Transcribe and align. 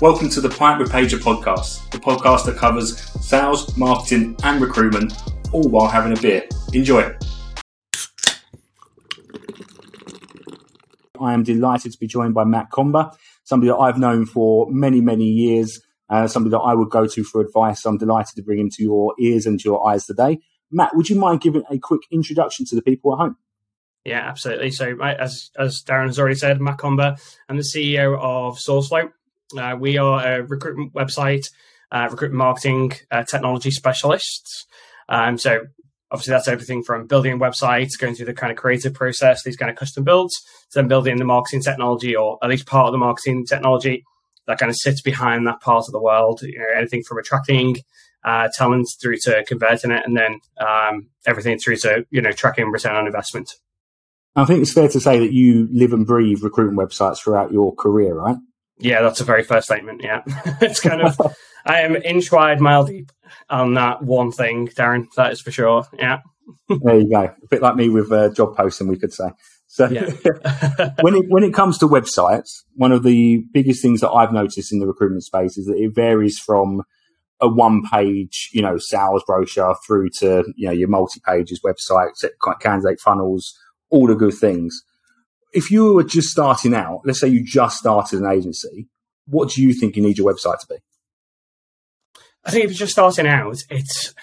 Welcome 0.00 0.28
to 0.30 0.40
the 0.40 0.48
Pint 0.48 0.80
with 0.80 0.90
Paiger 0.90 1.20
podcast, 1.20 1.88
the 1.92 1.98
podcast 1.98 2.46
that 2.46 2.56
covers 2.56 2.98
sales, 3.24 3.76
marketing, 3.76 4.36
and 4.42 4.60
recruitment, 4.60 5.12
all 5.52 5.68
while 5.68 5.86
having 5.86 6.16
a 6.16 6.20
beer. 6.20 6.42
Enjoy. 6.72 7.14
I 11.20 11.32
am 11.32 11.44
delighted 11.44 11.92
to 11.92 11.98
be 11.98 12.08
joined 12.08 12.34
by 12.34 12.42
Matt 12.42 12.72
Comber, 12.72 13.12
somebody 13.44 13.70
that 13.70 13.76
I've 13.76 13.96
known 13.96 14.26
for 14.26 14.66
many, 14.68 15.00
many 15.00 15.26
years, 15.26 15.80
uh, 16.10 16.26
somebody 16.26 16.50
that 16.50 16.58
I 16.58 16.74
would 16.74 16.90
go 16.90 17.06
to 17.06 17.22
for 17.22 17.40
advice. 17.40 17.86
I'm 17.86 17.96
delighted 17.96 18.34
to 18.34 18.42
bring 18.42 18.58
him 18.58 18.70
to 18.70 18.82
your 18.82 19.14
ears 19.20 19.46
and 19.46 19.60
to 19.60 19.64
your 19.64 19.88
eyes 19.88 20.06
today. 20.06 20.40
Matt, 20.72 20.96
would 20.96 21.08
you 21.08 21.18
mind 21.20 21.40
giving 21.40 21.62
a 21.70 21.78
quick 21.78 22.02
introduction 22.10 22.66
to 22.66 22.74
the 22.74 22.82
people 22.82 23.12
at 23.12 23.18
home? 23.18 23.36
Yeah, 24.04 24.28
absolutely. 24.28 24.72
So, 24.72 25.00
as 25.00 25.52
as 25.56 25.84
Darren 25.84 26.08
has 26.08 26.18
already 26.18 26.34
said, 26.34 26.60
Matt 26.60 26.78
Comber, 26.78 27.16
I'm 27.48 27.56
the 27.56 27.62
CEO 27.62 28.18
of 28.18 28.58
SourceFlow. 28.58 29.10
Uh, 29.56 29.76
we 29.78 29.98
are 29.98 30.26
a 30.26 30.42
recruitment 30.42 30.92
website, 30.92 31.50
uh, 31.92 32.08
recruitment 32.10 32.38
marketing 32.38 32.92
uh, 33.10 33.22
technology 33.24 33.70
specialists. 33.70 34.66
Um, 35.08 35.38
so 35.38 35.60
obviously 36.10 36.32
that's 36.32 36.48
everything 36.48 36.82
from 36.82 37.06
building 37.06 37.38
websites, 37.38 37.98
going 37.98 38.14
through 38.14 38.26
the 38.26 38.34
kind 38.34 38.50
of 38.50 38.56
creative 38.56 38.94
process, 38.94 39.42
these 39.42 39.56
kind 39.56 39.70
of 39.70 39.76
custom 39.76 40.04
builds, 40.04 40.34
to 40.70 40.78
then 40.80 40.88
building 40.88 41.16
the 41.16 41.24
marketing 41.24 41.62
technology 41.62 42.16
or 42.16 42.38
at 42.42 42.48
least 42.48 42.66
part 42.66 42.86
of 42.86 42.92
the 42.92 42.98
marketing 42.98 43.44
technology 43.46 44.04
that 44.46 44.58
kind 44.58 44.70
of 44.70 44.76
sits 44.76 45.00
behind 45.00 45.46
that 45.46 45.60
part 45.60 45.84
of 45.86 45.92
the 45.92 46.00
world. 46.00 46.42
You 46.42 46.58
know, 46.58 46.66
anything 46.76 47.02
from 47.02 47.18
attracting 47.18 47.76
uh, 48.24 48.48
talent 48.56 48.88
through 49.00 49.16
to 49.22 49.44
converting 49.46 49.90
it, 49.90 50.02
and 50.06 50.16
then 50.16 50.40
um, 50.58 51.08
everything 51.26 51.58
through 51.58 51.76
to 51.78 52.06
you 52.10 52.20
know 52.20 52.32
tracking 52.32 52.70
return 52.70 52.96
on 52.96 53.06
investment. 53.06 53.50
I 54.36 54.44
think 54.44 54.62
it's 54.62 54.72
fair 54.72 54.88
to 54.88 55.00
say 55.00 55.18
that 55.20 55.32
you 55.32 55.68
live 55.70 55.92
and 55.92 56.06
breathe 56.06 56.42
recruitment 56.42 56.78
websites 56.78 57.18
throughout 57.18 57.52
your 57.52 57.74
career, 57.74 58.14
right? 58.14 58.36
Yeah, 58.84 59.00
that's 59.00 59.20
a 59.20 59.24
very 59.24 59.42
first 59.42 59.66
statement. 59.66 60.02
Yeah, 60.02 60.22
it's 60.60 60.78
kind 60.78 61.00
of 61.00 61.18
I 61.64 61.80
am 61.80 61.96
inch 61.96 62.30
wide, 62.30 62.60
mile 62.60 62.84
deep 62.84 63.10
on 63.48 63.72
that 63.74 64.02
one 64.02 64.30
thing, 64.30 64.68
Darren. 64.68 65.06
That 65.16 65.32
is 65.32 65.40
for 65.40 65.50
sure. 65.50 65.86
Yeah. 65.98 66.20
there 66.68 67.00
you 67.00 67.08
go. 67.08 67.22
A 67.22 67.46
bit 67.48 67.62
like 67.62 67.76
me 67.76 67.88
with 67.88 68.12
uh, 68.12 68.28
job 68.34 68.54
posting, 68.54 68.88
we 68.88 68.98
could 68.98 69.14
say. 69.14 69.30
So 69.68 69.88
yeah. 69.88 70.10
when 71.00 71.14
it 71.14 71.24
when 71.30 71.44
it 71.44 71.54
comes 71.54 71.78
to 71.78 71.88
websites, 71.88 72.62
one 72.74 72.92
of 72.92 73.04
the 73.04 73.42
biggest 73.54 73.80
things 73.80 74.02
that 74.02 74.10
I've 74.10 74.34
noticed 74.34 74.70
in 74.70 74.80
the 74.80 74.86
recruitment 74.86 75.24
space 75.24 75.56
is 75.56 75.64
that 75.64 75.78
it 75.78 75.94
varies 75.94 76.38
from 76.38 76.82
a 77.40 77.48
one 77.48 77.84
page, 77.90 78.50
you 78.52 78.60
know, 78.60 78.76
sales 78.76 79.24
brochure 79.26 79.76
through 79.86 80.10
to 80.18 80.44
you 80.56 80.66
know 80.66 80.74
your 80.74 80.88
multi 80.88 81.22
pages 81.26 81.58
websites, 81.64 82.22
candidate 82.60 83.00
funnels, 83.00 83.58
all 83.88 84.06
the 84.06 84.14
good 84.14 84.34
things 84.34 84.78
if 85.54 85.70
you 85.70 85.94
were 85.94 86.04
just 86.04 86.28
starting 86.28 86.74
out, 86.74 87.02
let's 87.04 87.20
say 87.20 87.28
you 87.28 87.42
just 87.42 87.78
started 87.78 88.20
an 88.20 88.30
agency, 88.30 88.88
what 89.26 89.50
do 89.50 89.62
you 89.62 89.72
think 89.72 89.96
you 89.96 90.02
need 90.02 90.18
your 90.18 90.30
website 90.32 90.58
to 90.60 90.66
be? 90.68 90.76
I 92.44 92.50
think 92.50 92.64
if 92.64 92.70
you're 92.72 92.78
just 92.78 92.92
starting 92.92 93.26
out, 93.26 93.56
it's 93.70 94.14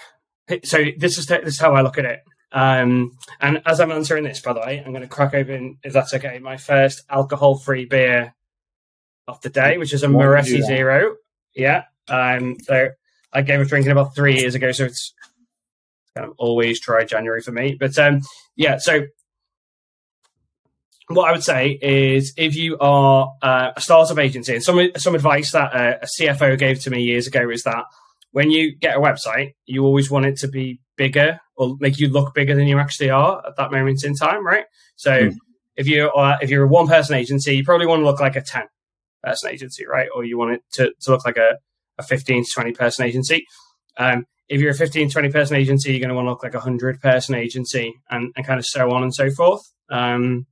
so 0.64 0.84
this 0.96 1.18
is 1.18 1.26
this 1.26 1.54
is 1.54 1.60
how 1.60 1.74
I 1.74 1.80
look 1.80 1.98
at 1.98 2.04
it. 2.04 2.20
Um, 2.52 3.16
and 3.40 3.62
as 3.64 3.80
I'm 3.80 3.90
answering 3.90 4.24
this, 4.24 4.40
by 4.40 4.52
the 4.52 4.60
way, 4.60 4.82
I'm 4.84 4.92
going 4.92 5.02
to 5.02 5.08
crack 5.08 5.32
open, 5.34 5.78
if 5.82 5.94
that's 5.94 6.12
okay, 6.12 6.38
my 6.38 6.58
first 6.58 7.02
alcohol-free 7.08 7.86
beer 7.86 8.34
of 9.26 9.40
the 9.40 9.48
day, 9.48 9.78
which 9.78 9.94
is 9.94 10.02
a 10.02 10.08
Moretti 10.08 10.60
Zero. 10.60 11.16
Yeah. 11.54 11.84
Um, 12.08 12.58
so 12.60 12.90
I 13.32 13.40
gave 13.40 13.60
a 13.60 13.64
drinking 13.64 13.92
about 13.92 14.14
three 14.14 14.38
years 14.38 14.54
ago, 14.54 14.70
so 14.72 14.84
it's 14.84 15.14
kind 16.14 16.28
of 16.28 16.34
always 16.36 16.78
dry 16.78 17.04
January 17.04 17.40
for 17.40 17.52
me. 17.52 17.74
But 17.78 17.98
um, 17.98 18.20
yeah, 18.54 18.76
so 18.76 19.06
what 21.14 21.28
I 21.28 21.32
would 21.32 21.44
say 21.44 21.78
is 21.80 22.32
if 22.36 22.54
you 22.56 22.78
are 22.78 23.32
uh, 23.42 23.72
a 23.76 23.80
startup 23.80 24.18
agency, 24.18 24.54
and 24.54 24.62
some 24.62 24.90
some 24.96 25.14
advice 25.14 25.52
that 25.52 25.74
uh, 25.74 25.98
a 26.02 26.06
CFO 26.18 26.58
gave 26.58 26.80
to 26.80 26.90
me 26.90 27.02
years 27.02 27.26
ago 27.26 27.48
is 27.50 27.62
that 27.62 27.84
when 28.32 28.50
you 28.50 28.74
get 28.74 28.96
a 28.96 29.00
website, 29.00 29.54
you 29.66 29.84
always 29.84 30.10
want 30.10 30.26
it 30.26 30.36
to 30.38 30.48
be 30.48 30.80
bigger 30.96 31.40
or 31.56 31.76
make 31.80 31.98
you 31.98 32.08
look 32.08 32.34
bigger 32.34 32.54
than 32.54 32.66
you 32.66 32.78
actually 32.78 33.10
are 33.10 33.42
at 33.46 33.56
that 33.56 33.72
moment 33.72 34.04
in 34.04 34.14
time, 34.14 34.44
right? 34.44 34.64
So 34.96 35.10
mm. 35.10 35.34
if 35.76 35.86
you 35.86 36.10
are 36.14 36.38
if 36.40 36.50
you're 36.50 36.64
a 36.64 36.68
one 36.68 36.88
person 36.88 37.14
agency, 37.14 37.56
you 37.56 37.64
probably 37.64 37.86
want 37.86 38.00
to 38.00 38.06
look 38.06 38.20
like 38.20 38.36
a 38.36 38.42
ten 38.42 38.64
person 39.22 39.50
agency, 39.50 39.86
right? 39.86 40.08
Or 40.14 40.24
you 40.24 40.38
want 40.38 40.52
it 40.52 40.62
to, 40.72 40.92
to 41.02 41.10
look 41.10 41.24
like 41.24 41.36
a, 41.36 41.58
a 41.98 42.02
15 42.02 42.44
to 42.44 42.50
20 42.52 42.72
person 42.72 43.04
agency. 43.04 43.44
Um, 43.96 44.24
if 44.48 44.60
you're 44.60 44.72
a 44.72 44.74
15, 44.74 45.10
20 45.10 45.30
person 45.30 45.56
agency, 45.56 45.92
you're 45.92 46.00
going 46.00 46.08
to 46.08 46.14
want 46.14 46.26
to 46.26 46.30
look 46.30 46.42
like 46.42 46.54
a 46.54 46.58
100 46.58 47.00
person 47.00 47.34
agency 47.34 47.94
and, 48.10 48.32
and 48.36 48.46
kind 48.46 48.58
of 48.58 48.66
so 48.66 48.90
on 48.90 49.02
and 49.02 49.14
so 49.14 49.30
forth. 49.30 49.62
Um, 49.90 50.46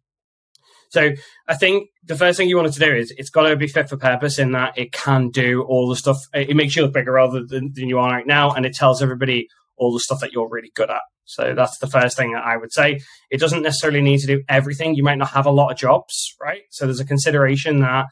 so 0.91 1.13
I 1.47 1.55
think 1.55 1.89
the 2.05 2.17
first 2.17 2.37
thing 2.37 2.49
you 2.49 2.57
want 2.57 2.69
it 2.69 2.75
to 2.75 2.81
do 2.81 2.93
is 2.93 3.15
it's 3.17 3.31
got 3.31 3.49
to 3.49 3.57
be 3.57 3.69
fit 3.69 3.89
for 3.89 3.97
purpose 3.97 4.39
in 4.39 4.53
that 4.53 4.77
it 4.77 4.93
can 4.93 5.31
do 5.31 5.63
all 5.63 5.89
the 5.89 5.95
stuff. 5.95 6.19
It 6.35 6.57
makes 6.57 6.75
you 6.75 6.83
look 6.83 6.93
bigger 6.93 7.13
rather 7.13 7.45
than, 7.45 7.73
than 7.75 7.89
you 7.89 7.99
are 8.01 8.11
right 8.11 8.27
now, 8.27 8.51
and 8.51 8.67
it 8.67 8.75
tells 8.75 9.01
everybody 9.01 9.49
all 9.77 9.93
the 9.93 10.01
stuff 10.01 10.21
that 10.21 10.33
you're 10.33 10.49
really 10.49 10.73
good 10.75 10.91
at. 10.91 11.01
So 11.25 11.55
that's 11.55 11.79
the 11.79 11.87
first 11.87 12.17
thing 12.17 12.33
that 12.33 12.45
I 12.45 12.57
would 12.57 12.73
say. 12.73 13.01
It 13.31 13.39
doesn't 13.39 13.63
necessarily 13.63 14.03
need 14.03 14.19
to 14.19 14.27
do 14.27 14.43
everything. 14.49 14.97
You 14.97 15.05
might 15.05 15.19
not 15.19 15.31
have 15.31 15.47
a 15.47 15.53
lot 15.53 15.71
of 15.71 15.79
jobs, 15.79 16.35
right? 16.41 16.63
So 16.71 16.87
there's 16.87 16.99
a 16.99 17.05
consideration 17.05 17.81
that 17.81 18.07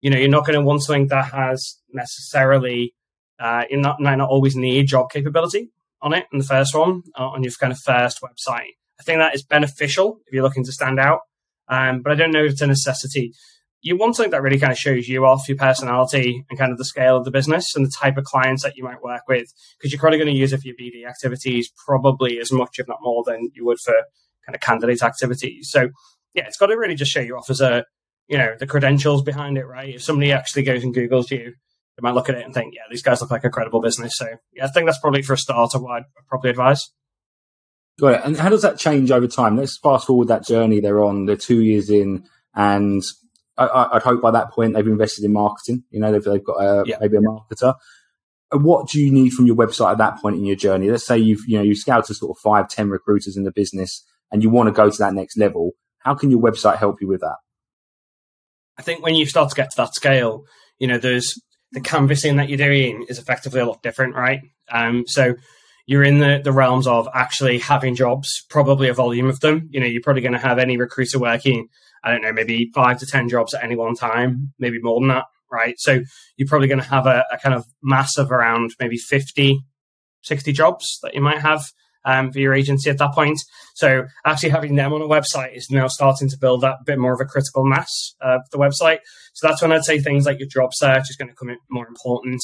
you 0.00 0.10
know 0.10 0.18
you're 0.18 0.28
not 0.28 0.44
going 0.44 0.58
to 0.58 0.64
want 0.64 0.82
something 0.82 1.06
that 1.08 1.32
has 1.32 1.78
necessarily 1.92 2.92
uh, 3.38 3.64
you 3.70 3.76
not 3.76 4.00
might 4.00 4.16
not 4.16 4.30
always 4.30 4.56
need 4.56 4.88
job 4.88 5.12
capability 5.12 5.70
on 6.02 6.12
it 6.12 6.26
in 6.32 6.40
the 6.40 6.44
first 6.44 6.74
one 6.74 7.02
uh, 7.16 7.28
on 7.28 7.44
your 7.44 7.52
kind 7.52 7.72
of 7.72 7.78
first 7.78 8.20
website. 8.20 8.74
I 8.98 9.04
think 9.04 9.20
that 9.20 9.34
is 9.36 9.44
beneficial 9.44 10.18
if 10.26 10.32
you're 10.32 10.42
looking 10.42 10.64
to 10.64 10.72
stand 10.72 10.98
out. 10.98 11.20
Um, 11.68 12.02
but 12.02 12.12
I 12.12 12.14
don't 12.14 12.32
know 12.32 12.44
if 12.44 12.52
it's 12.52 12.60
a 12.60 12.66
necessity. 12.66 13.32
You 13.82 13.96
want 13.96 14.16
something 14.16 14.30
that 14.32 14.42
really 14.42 14.58
kind 14.58 14.72
of 14.72 14.78
shows 14.78 15.08
you 15.08 15.24
off 15.24 15.48
your 15.48 15.58
personality 15.58 16.44
and 16.48 16.58
kind 16.58 16.72
of 16.72 16.78
the 16.78 16.84
scale 16.84 17.16
of 17.16 17.24
the 17.24 17.30
business 17.30 17.74
and 17.76 17.86
the 17.86 17.92
type 17.94 18.16
of 18.16 18.24
clients 18.24 18.62
that 18.62 18.76
you 18.76 18.84
might 18.84 19.02
work 19.02 19.22
with, 19.28 19.46
because 19.78 19.92
you're 19.92 20.00
probably 20.00 20.18
going 20.18 20.32
to 20.32 20.38
use 20.38 20.52
it 20.52 20.60
for 20.60 20.68
your 20.68 20.76
BD 20.76 21.08
activities 21.08 21.70
probably 21.86 22.38
as 22.38 22.50
much, 22.50 22.78
if 22.78 22.88
not 22.88 22.98
more, 23.02 23.22
than 23.24 23.50
you 23.54 23.64
would 23.64 23.78
for 23.78 23.94
kind 24.44 24.54
of 24.54 24.60
candidate 24.60 25.02
activities. 25.02 25.68
So 25.70 25.88
yeah, 26.34 26.44
it's 26.46 26.56
got 26.56 26.66
to 26.66 26.76
really 26.76 26.94
just 26.94 27.12
show 27.12 27.20
you 27.20 27.36
off 27.36 27.50
as 27.50 27.60
a, 27.60 27.84
you 28.28 28.38
know, 28.38 28.54
the 28.58 28.66
credentials 28.66 29.22
behind 29.22 29.56
it, 29.58 29.66
right? 29.66 29.94
If 29.94 30.02
somebody 30.02 30.32
actually 30.32 30.64
goes 30.64 30.82
and 30.82 30.94
Googles 30.94 31.30
you, 31.30 31.54
they 31.96 32.02
might 32.02 32.14
look 32.14 32.28
at 32.28 32.36
it 32.36 32.44
and 32.44 32.52
think, 32.52 32.74
yeah, 32.74 32.82
these 32.90 33.02
guys 33.02 33.20
look 33.20 33.30
like 33.30 33.44
a 33.44 33.50
credible 33.50 33.80
business. 33.80 34.12
So 34.16 34.26
yeah, 34.52 34.64
I 34.64 34.68
think 34.68 34.86
that's 34.86 35.00
probably 35.00 35.22
for 35.22 35.34
a 35.34 35.38
starter 35.38 35.78
what 35.78 35.98
I'd 35.98 36.04
probably 36.28 36.50
advise. 36.50 36.90
Got 37.98 38.14
it. 38.14 38.20
And 38.24 38.36
how 38.36 38.50
does 38.50 38.62
that 38.62 38.78
change 38.78 39.10
over 39.10 39.26
time? 39.26 39.56
Let's 39.56 39.78
fast 39.78 40.06
forward 40.06 40.28
that 40.28 40.44
journey 40.44 40.80
they're 40.80 41.02
on. 41.02 41.24
They're 41.24 41.36
two 41.36 41.62
years 41.62 41.88
in, 41.88 42.24
and 42.54 43.02
I, 43.56 43.88
would 43.94 44.02
hope 44.02 44.20
by 44.20 44.32
that 44.32 44.50
point 44.50 44.74
they've 44.74 44.86
invested 44.86 45.24
in 45.24 45.32
marketing. 45.32 45.84
You 45.90 46.00
know, 46.00 46.12
they've, 46.12 46.22
they've 46.22 46.44
got 46.44 46.60
a, 46.60 46.84
yeah. 46.86 46.98
maybe 47.00 47.16
a 47.16 47.20
marketer. 47.20 47.74
What 48.52 48.88
do 48.88 49.00
you 49.00 49.10
need 49.10 49.30
from 49.30 49.46
your 49.46 49.56
website 49.56 49.92
at 49.92 49.98
that 49.98 50.18
point 50.20 50.36
in 50.36 50.44
your 50.44 50.56
journey? 50.56 50.90
Let's 50.90 51.06
say 51.06 51.18
you've 51.18 51.48
you 51.48 51.56
know 51.56 51.64
you've 51.64 51.78
scouted 51.78 52.14
sort 52.16 52.36
of 52.36 52.40
five, 52.42 52.68
ten 52.68 52.90
recruiters 52.90 53.36
in 53.36 53.44
the 53.44 53.52
business, 53.52 54.04
and 54.30 54.42
you 54.42 54.50
want 54.50 54.68
to 54.68 54.72
go 54.72 54.90
to 54.90 54.98
that 54.98 55.14
next 55.14 55.38
level. 55.38 55.72
How 55.98 56.14
can 56.14 56.30
your 56.30 56.40
website 56.40 56.76
help 56.76 57.00
you 57.00 57.08
with 57.08 57.20
that? 57.20 57.36
I 58.78 58.82
think 58.82 59.02
when 59.02 59.14
you 59.14 59.26
start 59.26 59.48
to 59.48 59.56
get 59.56 59.70
to 59.70 59.76
that 59.78 59.94
scale, 59.94 60.44
you 60.78 60.86
know, 60.86 60.98
there's 60.98 61.40
the 61.72 61.80
canvassing 61.80 62.36
that 62.36 62.48
you're 62.48 62.58
doing 62.58 63.06
is 63.08 63.18
effectively 63.18 63.60
a 63.60 63.66
lot 63.66 63.82
different, 63.82 64.14
right? 64.14 64.40
Um, 64.70 65.04
so 65.06 65.34
you're 65.86 66.02
in 66.02 66.18
the, 66.18 66.40
the 66.42 66.52
realms 66.52 66.86
of 66.86 67.08
actually 67.14 67.58
having 67.58 67.94
jobs, 67.94 68.44
probably 68.50 68.88
a 68.88 68.94
volume 68.94 69.28
of 69.28 69.40
them. 69.40 69.68
You 69.70 69.80
know, 69.80 69.86
you're 69.86 70.02
probably 70.02 70.22
going 70.22 70.32
to 70.32 70.38
have 70.38 70.58
any 70.58 70.76
recruiter 70.76 71.18
working, 71.18 71.68
I 72.04 72.10
don't 72.10 72.22
know, 72.22 72.32
maybe 72.32 72.70
five 72.74 72.98
to 72.98 73.06
10 73.06 73.28
jobs 73.28 73.54
at 73.54 73.62
any 73.62 73.76
one 73.76 73.94
time, 73.94 74.52
maybe 74.58 74.80
more 74.80 75.00
than 75.00 75.08
that, 75.08 75.24
right? 75.50 75.76
So 75.78 76.02
you're 76.36 76.48
probably 76.48 76.68
going 76.68 76.80
to 76.80 76.88
have 76.88 77.06
a, 77.06 77.24
a 77.32 77.38
kind 77.38 77.54
of 77.54 77.64
mass 77.82 78.18
of 78.18 78.32
around 78.32 78.72
maybe 78.80 78.96
50, 78.96 79.60
60 80.22 80.52
jobs 80.52 80.98
that 81.02 81.14
you 81.14 81.20
might 81.20 81.38
have 81.38 81.64
um, 82.04 82.32
for 82.32 82.40
your 82.40 82.52
agency 82.52 82.90
at 82.90 82.98
that 82.98 83.12
point. 83.12 83.38
So 83.76 84.06
actually 84.24 84.50
having 84.50 84.74
them 84.74 84.92
on 84.92 85.02
a 85.02 85.06
website 85.06 85.56
is 85.56 85.70
now 85.70 85.86
starting 85.86 86.28
to 86.30 86.38
build 86.38 86.62
that 86.62 86.78
bit 86.84 86.98
more 86.98 87.14
of 87.14 87.20
a 87.20 87.24
critical 87.24 87.64
mass 87.64 88.14
of 88.20 88.40
the 88.50 88.58
website. 88.58 88.98
So 89.34 89.46
that's 89.46 89.62
when 89.62 89.72
I'd 89.72 89.84
say 89.84 90.00
things 90.00 90.26
like 90.26 90.40
your 90.40 90.48
job 90.48 90.70
search 90.72 91.10
is 91.10 91.16
going 91.16 91.28
to 91.28 91.34
come 91.34 91.50
in 91.50 91.58
more 91.70 91.86
important 91.86 92.40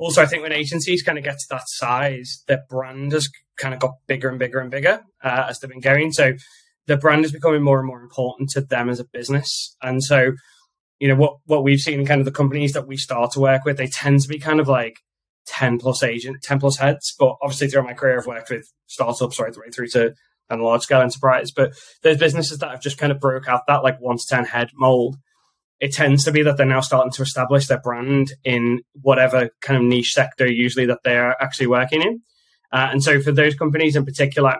also, 0.00 0.22
I 0.22 0.26
think 0.26 0.42
when 0.42 0.52
agencies 0.52 1.02
kind 1.02 1.18
of 1.18 1.24
get 1.24 1.38
to 1.38 1.46
that 1.50 1.64
size, 1.66 2.42
their 2.48 2.62
brand 2.70 3.12
has 3.12 3.28
kind 3.58 3.74
of 3.74 3.80
got 3.80 3.92
bigger 4.06 4.30
and 4.30 4.38
bigger 4.38 4.58
and 4.58 4.70
bigger 4.70 5.02
uh, 5.22 5.46
as 5.48 5.58
they've 5.58 5.70
been 5.70 5.80
going. 5.80 6.10
So 6.12 6.32
the 6.86 6.96
brand 6.96 7.26
is 7.26 7.32
becoming 7.32 7.62
more 7.62 7.78
and 7.78 7.86
more 7.86 8.00
important 8.00 8.48
to 8.50 8.62
them 8.62 8.88
as 8.88 8.98
a 8.98 9.04
business. 9.04 9.76
And 9.82 10.02
so, 10.02 10.32
you 11.00 11.08
know, 11.08 11.16
what, 11.16 11.36
what 11.44 11.64
we've 11.64 11.80
seen 11.80 12.00
in 12.00 12.06
kind 12.06 12.18
of 12.20 12.24
the 12.24 12.32
companies 12.32 12.72
that 12.72 12.86
we 12.86 12.96
start 12.96 13.32
to 13.32 13.40
work 13.40 13.66
with, 13.66 13.76
they 13.76 13.88
tend 13.88 14.20
to 14.20 14.28
be 14.28 14.38
kind 14.38 14.58
of 14.58 14.68
like 14.68 14.96
10 15.48 15.78
plus 15.78 16.02
agent, 16.02 16.38
10 16.42 16.60
plus 16.60 16.78
heads. 16.78 17.14
But 17.18 17.36
obviously 17.42 17.68
throughout 17.68 17.86
my 17.86 17.92
career, 17.92 18.18
I've 18.18 18.26
worked 18.26 18.48
with 18.48 18.64
startups 18.86 19.38
right 19.38 19.54
through 19.54 19.88
to 19.88 20.14
and 20.48 20.62
large 20.62 20.82
scale 20.82 21.02
enterprise. 21.02 21.50
But 21.50 21.74
there's 22.02 22.18
businesses 22.18 22.58
that 22.58 22.70
have 22.70 22.82
just 22.82 22.96
kind 22.96 23.12
of 23.12 23.20
broke 23.20 23.48
out 23.48 23.66
that 23.66 23.84
like 23.84 24.00
one 24.00 24.16
to 24.16 24.24
10 24.26 24.46
head 24.46 24.70
mold 24.74 25.16
it 25.80 25.92
tends 25.92 26.24
to 26.24 26.32
be 26.32 26.42
that 26.42 26.56
they're 26.56 26.66
now 26.66 26.80
starting 26.80 27.12
to 27.12 27.22
establish 27.22 27.66
their 27.66 27.80
brand 27.80 28.32
in 28.44 28.80
whatever 29.00 29.50
kind 29.62 29.78
of 29.78 29.88
niche 29.88 30.12
sector 30.12 30.46
usually 30.46 30.86
that 30.86 31.00
they're 31.04 31.40
actually 31.42 31.66
working 31.66 32.02
in. 32.02 32.20
Uh, 32.72 32.88
and 32.92 33.02
so 33.02 33.20
for 33.20 33.32
those 33.32 33.54
companies 33.54 33.96
in 33.96 34.04
particular, 34.04 34.56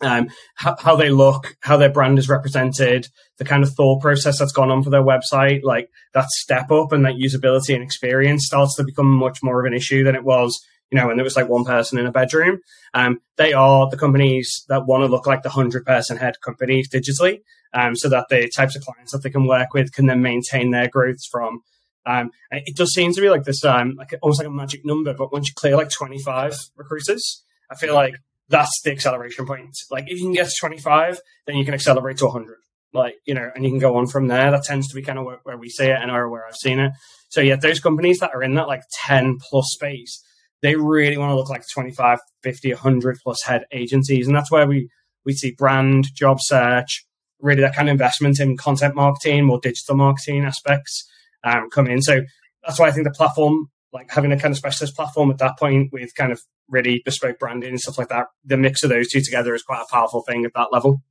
um, 0.00 0.28
how, 0.54 0.76
how, 0.78 0.96
they 0.96 1.10
look, 1.10 1.56
how 1.60 1.76
their 1.76 1.90
brand 1.90 2.18
is 2.18 2.28
represented, 2.28 3.08
the 3.38 3.44
kind 3.44 3.64
of 3.64 3.72
thought 3.72 4.00
process 4.00 4.38
that's 4.38 4.52
gone 4.52 4.70
on 4.70 4.82
for 4.82 4.90
their 4.90 5.02
website, 5.02 5.62
like 5.64 5.88
that 6.14 6.28
step 6.28 6.70
up 6.70 6.92
and 6.92 7.04
that 7.04 7.14
usability 7.14 7.74
and 7.74 7.82
experience 7.82 8.46
starts 8.46 8.76
to 8.76 8.84
become 8.84 9.10
much 9.10 9.38
more 9.42 9.58
of 9.58 9.66
an 9.66 9.76
issue 9.76 10.04
than 10.04 10.14
it 10.14 10.24
was, 10.24 10.60
you 10.90 10.98
know, 10.98 11.06
when 11.06 11.16
there 11.16 11.24
was 11.24 11.36
like 11.36 11.48
one 11.48 11.64
person 11.64 11.98
in 11.98 12.06
a 12.06 12.12
bedroom. 12.12 12.60
Um, 12.94 13.20
they 13.36 13.52
are 13.52 13.88
the 13.90 13.96
companies 13.96 14.64
that 14.68 14.86
want 14.86 15.02
to 15.02 15.06
look 15.06 15.26
like 15.26 15.42
the 15.42 15.50
hundred 15.50 15.84
person 15.84 16.16
head 16.16 16.40
companies 16.40 16.88
digitally, 16.88 17.42
um, 17.74 17.94
so 17.94 18.08
that 18.08 18.26
the 18.30 18.48
types 18.48 18.76
of 18.76 18.82
clients 18.82 19.12
that 19.12 19.22
they 19.22 19.30
can 19.30 19.46
work 19.46 19.74
with 19.74 19.92
can 19.92 20.06
then 20.06 20.22
maintain 20.22 20.70
their 20.70 20.88
growth 20.88 21.18
from. 21.30 21.60
Um, 22.06 22.30
it 22.50 22.74
does 22.74 22.94
seem 22.94 23.12
to 23.12 23.20
be 23.20 23.28
like 23.28 23.44
this, 23.44 23.62
um, 23.64 23.94
like 23.96 24.14
almost 24.22 24.40
like 24.40 24.48
a 24.48 24.50
magic 24.50 24.80
number, 24.84 25.12
but 25.12 25.30
once 25.30 25.48
you 25.48 25.54
clear 25.54 25.76
like 25.76 25.90
25 25.90 26.56
recruiters, 26.76 27.44
I 27.70 27.74
feel 27.74 27.94
like 27.94 28.14
that's 28.48 28.80
the 28.82 28.92
acceleration 28.92 29.46
point. 29.46 29.76
Like 29.90 30.04
if 30.08 30.18
you 30.18 30.24
can 30.24 30.32
get 30.32 30.48
to 30.48 30.54
25, 30.58 31.20
then 31.46 31.56
you 31.56 31.66
can 31.66 31.74
accelerate 31.74 32.16
to 32.18 32.26
100. 32.26 32.56
Like, 32.94 33.16
you 33.26 33.34
know, 33.34 33.50
and 33.54 33.64
you 33.64 33.70
can 33.70 33.78
go 33.78 33.96
on 33.96 34.06
from 34.06 34.28
there. 34.28 34.50
That 34.50 34.64
tends 34.64 34.88
to 34.88 34.94
be 34.94 35.02
kind 35.02 35.18
of 35.18 35.26
where, 35.26 35.40
where 35.42 35.58
we 35.58 35.68
see 35.68 35.84
it 35.84 35.98
and 36.00 36.10
where 36.10 36.46
I've 36.46 36.56
seen 36.56 36.78
it. 36.78 36.92
So 37.28 37.42
yeah, 37.42 37.56
those 37.56 37.80
companies 37.80 38.20
that 38.20 38.30
are 38.34 38.42
in 38.42 38.54
that 38.54 38.68
like 38.68 38.82
10 39.06 39.36
plus 39.50 39.66
space, 39.74 40.24
they 40.62 40.74
really 40.74 41.16
want 41.16 41.30
to 41.30 41.36
look 41.36 41.48
like 41.48 41.62
25, 41.72 42.18
50, 42.42 42.72
100 42.72 43.18
plus 43.22 43.42
head 43.44 43.64
agencies. 43.72 44.26
And 44.26 44.36
that's 44.36 44.50
where 44.50 44.66
we, 44.66 44.88
we 45.24 45.32
see 45.32 45.52
brand, 45.52 46.12
job 46.14 46.38
search, 46.40 47.06
really 47.40 47.60
that 47.62 47.74
kind 47.74 47.88
of 47.88 47.92
investment 47.92 48.40
in 48.40 48.56
content 48.56 48.94
marketing, 48.94 49.44
more 49.44 49.60
digital 49.60 49.96
marketing 49.96 50.44
aspects 50.44 51.08
um, 51.44 51.70
come 51.70 51.86
in. 51.86 52.02
So 52.02 52.22
that's 52.64 52.78
why 52.78 52.88
I 52.88 52.90
think 52.90 53.04
the 53.04 53.12
platform, 53.12 53.70
like 53.92 54.10
having 54.10 54.32
a 54.32 54.38
kind 54.38 54.52
of 54.52 54.58
specialist 54.58 54.96
platform 54.96 55.30
at 55.30 55.38
that 55.38 55.58
point 55.58 55.92
with 55.92 56.14
kind 56.14 56.32
of 56.32 56.40
really 56.68 57.02
bespoke 57.04 57.38
branding 57.38 57.70
and 57.70 57.80
stuff 57.80 57.98
like 57.98 58.08
that. 58.08 58.26
The 58.44 58.56
mix 58.56 58.82
of 58.82 58.90
those 58.90 59.08
two 59.08 59.20
together 59.20 59.54
is 59.54 59.62
quite 59.62 59.82
a 59.82 59.92
powerful 59.92 60.22
thing 60.22 60.44
at 60.44 60.52
that 60.54 60.72
level. 60.72 61.02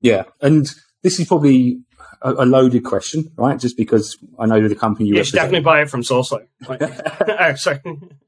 Yeah, 0.00 0.24
and 0.40 0.70
this 1.02 1.18
is 1.18 1.26
probably 1.26 1.80
a, 2.24 2.32
a 2.32 2.46
loaded 2.46 2.84
question, 2.84 3.30
right? 3.36 3.60
Just 3.60 3.76
because 3.76 4.16
I 4.38 4.46
know 4.46 4.66
the 4.66 4.74
company 4.74 5.08
you, 5.08 5.16
you 5.16 5.24
should 5.24 5.34
definitely 5.34 5.60
buy 5.60 5.82
it 5.82 5.90
from 5.90 6.02
SourceFlow. 6.02 6.46
oh, 7.40 7.54
sorry. 7.54 7.80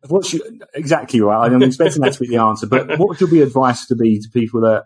What's 0.06 0.34
your, 0.34 0.46
exactly 0.74 1.20
right? 1.20 1.50
I'm 1.50 1.62
expecting 1.62 2.02
that 2.02 2.12
to 2.12 2.20
be 2.20 2.28
the 2.28 2.36
answer, 2.36 2.66
but 2.66 2.98
what 2.98 3.08
would 3.08 3.20
your 3.20 3.30
be 3.30 3.40
advice 3.40 3.86
to 3.86 3.96
be 3.96 4.20
to 4.20 4.28
people 4.32 4.60
that 4.60 4.84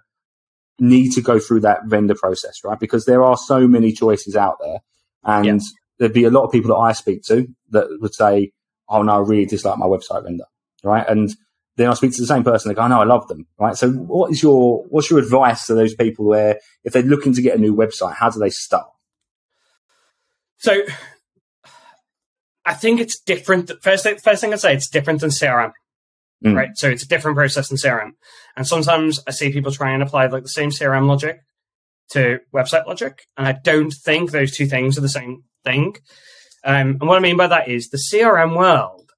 need 0.79 1.11
to 1.11 1.21
go 1.21 1.39
through 1.39 1.61
that 1.61 1.81
vendor 1.87 2.15
process, 2.15 2.61
right? 2.65 2.79
Because 2.79 3.05
there 3.05 3.25
are 3.25 3.37
so 3.37 3.67
many 3.67 3.93
choices 3.93 4.37
out 4.37 4.57
there, 4.62 4.79
and 5.25 5.45
yeah. 5.45 5.59
there'd 5.99 6.12
be 6.12 6.25
a 6.25 6.31
lot 6.31 6.45
of 6.45 6.53
people 6.53 6.69
that 6.69 6.81
I 6.81 6.93
speak 6.93 7.23
to 7.25 7.49
that 7.71 7.89
would 8.01 8.15
say, 8.15 8.53
"Oh 8.89 9.03
no, 9.03 9.17
I 9.17 9.19
really 9.19 9.45
dislike 9.45 9.77
my 9.77 9.87
website 9.87 10.23
vendor," 10.23 10.47
right? 10.85 11.07
And 11.07 11.35
then 11.77 11.89
I'll 11.89 11.97
speak 11.97 12.12
to 12.12 12.23
the 12.23 12.27
same 12.27 12.45
person. 12.45 12.69
They 12.69 12.75
go, 12.77 12.83
oh, 12.83 12.89
"No, 12.89 13.01
I 13.01 13.05
love 13.05 13.27
them." 13.27 13.47
Right. 13.59 13.77
So, 13.77 13.91
what 13.91 14.31
is 14.31 14.43
your 14.43 14.85
what's 14.89 15.11
your 15.11 15.19
advice 15.19 15.67
to 15.67 15.75
those 15.75 15.95
people 15.95 16.27
where 16.27 16.61
if 16.85 16.93
they're 16.93 17.03
looking 17.03 17.35
to 17.35 17.43
get 17.43 17.57
a 17.57 17.61
new 17.61 17.75
website, 17.75 18.15
how 18.15 18.31
do 18.31 18.39
they 18.39 18.51
start? 18.51 18.87
So, 20.61 20.83
I 22.65 22.75
think 22.75 23.01
it's 23.01 23.21
different. 23.21 23.71
First, 23.83 24.05
thing, 24.05 24.17
first 24.19 24.41
thing 24.41 24.53
I'd 24.53 24.61
say, 24.61 24.75
it's 24.75 24.89
different 24.89 25.21
than 25.21 25.31
CRM. 25.31 25.73
Mm. 26.45 26.57
Right. 26.57 26.71
So 26.75 26.89
it's 26.89 27.03
a 27.03 27.09
different 27.09 27.37
process 27.37 27.69
than 27.69 27.77
CRM. 27.77 28.12
And 28.57 28.67
sometimes 28.67 29.21
I 29.27 29.31
see 29.31 29.53
people 29.53 29.73
try 29.73 29.91
and 29.91 30.03
apply 30.03 30.27
like 30.27 30.43
the 30.43 30.49
same 30.49 30.71
CRM 30.71 31.07
logic 31.07 31.41
to 32.12 32.39
website 32.55 32.87
logic. 32.87 33.25
And 33.37 33.47
I 33.47 33.53
don't 33.53 33.93
think 33.93 34.31
those 34.31 34.57
two 34.57 34.67
things 34.67 34.97
are 34.97 35.03
the 35.03 35.09
same 35.09 35.45
thing. 35.65 35.97
Um, 36.65 36.99
and 37.01 37.09
what 37.09 37.17
I 37.17 37.21
mean 37.21 37.37
by 37.37 37.47
that 37.47 37.69
is 37.69 37.89
the 37.89 38.03
CRM 38.12 38.57
world 38.57 39.11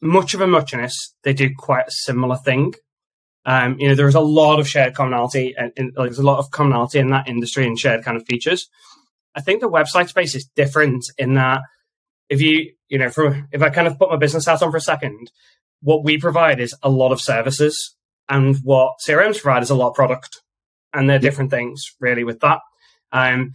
much 0.00 0.34
of 0.34 0.40
a 0.40 0.46
muchness, 0.46 1.14
they 1.24 1.32
do 1.32 1.50
quite 1.56 1.88
a 1.88 1.92
similar 1.92 2.36
thing. 2.36 2.74
Um, 3.44 3.78
you 3.78 3.88
know, 3.88 3.94
there's 3.94 4.14
a 4.14 4.20
lot 4.20 4.60
of 4.60 4.68
shared 4.68 4.94
commonality, 4.94 5.54
and, 5.56 5.72
and 5.76 5.92
there's 5.96 6.18
a 6.18 6.24
lot 6.24 6.38
of 6.38 6.50
commonality 6.50 6.98
in 6.98 7.10
that 7.10 7.28
industry 7.28 7.66
and 7.66 7.78
shared 7.78 8.04
kind 8.04 8.16
of 8.16 8.26
features. 8.26 8.68
I 9.38 9.40
think 9.40 9.60
the 9.60 9.70
website 9.70 10.08
space 10.08 10.34
is 10.34 10.50
different 10.56 11.04
in 11.16 11.34
that 11.34 11.60
if 12.28 12.42
you, 12.42 12.72
you 12.88 12.98
know, 12.98 13.08
from 13.08 13.46
if 13.52 13.62
I 13.62 13.70
kind 13.70 13.86
of 13.86 13.96
put 13.96 14.10
my 14.10 14.16
business 14.16 14.46
hat 14.46 14.62
on 14.62 14.72
for 14.72 14.76
a 14.76 14.80
second, 14.80 15.30
what 15.80 16.02
we 16.02 16.18
provide 16.18 16.58
is 16.58 16.74
a 16.82 16.90
lot 16.90 17.12
of 17.12 17.20
services, 17.20 17.94
and 18.28 18.56
what 18.64 18.94
CRMs 19.06 19.40
provide 19.40 19.62
is 19.62 19.70
a 19.70 19.76
lot 19.76 19.90
of 19.90 19.94
product, 19.94 20.42
and 20.92 21.08
they're 21.08 21.20
different 21.20 21.52
things 21.52 21.84
really 22.00 22.24
with 22.24 22.40
that. 22.40 22.58
Um, 23.12 23.52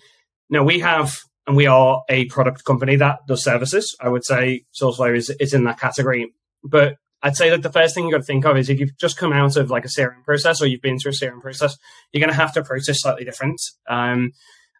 now 0.50 0.64
we 0.64 0.80
have 0.80 1.20
and 1.46 1.58
we 1.58 1.68
are 1.68 2.04
a 2.08 2.26
product 2.26 2.64
company 2.64 2.96
that 2.96 3.20
does 3.28 3.44
services. 3.44 3.94
I 4.00 4.08
would 4.08 4.24
say 4.24 4.64
SourceFlow 4.82 5.18
is, 5.18 5.30
is 5.42 5.54
in 5.54 5.66
that 5.66 5.80
category. 5.82 6.34
But 6.64 6.96
I'd 7.22 7.36
say 7.36 7.50
that 7.50 7.62
the 7.62 7.72
first 7.72 7.94
thing 7.94 8.06
you 8.06 8.12
got 8.12 8.20
to 8.20 8.24
think 8.24 8.46
of 8.46 8.58
is 8.58 8.70
if 8.70 8.80
you've 8.80 8.98
just 8.98 9.18
come 9.18 9.34
out 9.34 9.58
of 9.58 9.70
like 9.70 9.84
a 9.84 9.90
CRM 9.90 10.24
process 10.24 10.62
or 10.62 10.68
you've 10.68 10.82
been 10.82 11.00
through 11.00 11.12
a 11.12 11.16
CRM 11.16 11.42
process, 11.42 11.78
you're 12.12 12.22
going 12.22 12.30
to 12.30 12.40
have 12.42 12.54
to 12.54 12.62
approach 12.62 12.84
this 12.88 13.02
slightly 13.02 13.26
different. 13.26 13.60
Um, 13.90 14.32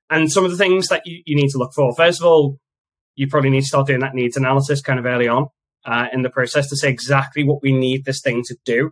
and 0.10 0.32
some 0.32 0.46
of 0.46 0.52
the 0.52 0.58
things 0.58 0.88
that 0.88 1.04
you, 1.06 1.22
you 1.26 1.36
need 1.36 1.50
to 1.50 1.58
look 1.58 1.74
for, 1.74 1.94
first 1.96 2.20
of 2.20 2.26
all, 2.26 2.58
you 3.16 3.28
probably 3.28 3.50
need 3.50 3.62
to 3.62 3.68
start 3.68 3.88
doing 3.88 4.00
that 4.00 4.16
needs 4.16 4.38
analysis 4.38 4.82
kind 4.82 5.00
of 5.00 5.06
early 5.06 5.28
on 5.28 5.48
uh, 5.86 6.08
in 6.12 6.24
the 6.24 6.30
process 6.30 6.70
to 6.70 6.76
say 6.76 6.90
exactly 6.90 7.44
what 7.44 7.62
we 7.62 7.72
need 7.72 8.06
this 8.06 8.22
thing 8.22 8.44
to 8.46 8.56
do 8.66 8.92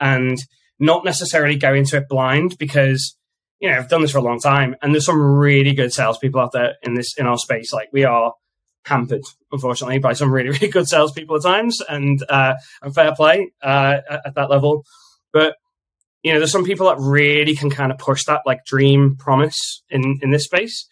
and 0.00 0.38
not 0.78 1.04
necessarily 1.04 1.56
go 1.56 1.74
into 1.74 1.96
it 1.98 2.08
blind 2.08 2.56
because 2.58 3.16
you 3.60 3.68
know, 3.70 3.76
I've 3.76 3.88
done 3.88 4.00
this 4.00 4.12
for 4.12 4.18
a 4.18 4.22
long 4.22 4.40
time, 4.40 4.74
and 4.80 4.94
there's 4.94 5.04
some 5.04 5.20
really 5.20 5.74
good 5.74 5.92
salespeople 5.92 6.40
out 6.40 6.52
there 6.52 6.76
in 6.82 6.94
this 6.94 7.14
in 7.16 7.26
our 7.26 7.36
space. 7.36 7.72
Like 7.72 7.90
we 7.92 8.04
are 8.04 8.32
hampered, 8.86 9.22
unfortunately, 9.52 9.98
by 9.98 10.14
some 10.14 10.32
really 10.32 10.48
really 10.58 10.68
good 10.68 10.88
salespeople 10.88 11.36
at 11.36 11.42
times, 11.42 11.80
and 11.88 12.22
uh, 12.28 12.54
and 12.82 12.94
fair 12.94 13.14
play 13.14 13.52
uh, 13.62 13.98
at, 14.08 14.20
at 14.26 14.34
that 14.34 14.50
level. 14.50 14.84
But 15.32 15.56
you 16.22 16.32
know, 16.32 16.38
there's 16.38 16.52
some 16.52 16.64
people 16.64 16.86
that 16.86 16.98
really 16.98 17.56
can 17.56 17.70
kind 17.70 17.90
of 17.92 17.98
push 17.98 18.24
that 18.24 18.42
like 18.46 18.64
dream 18.64 19.16
promise 19.16 19.82
in 19.88 20.18
in 20.22 20.30
this 20.30 20.44
space, 20.44 20.86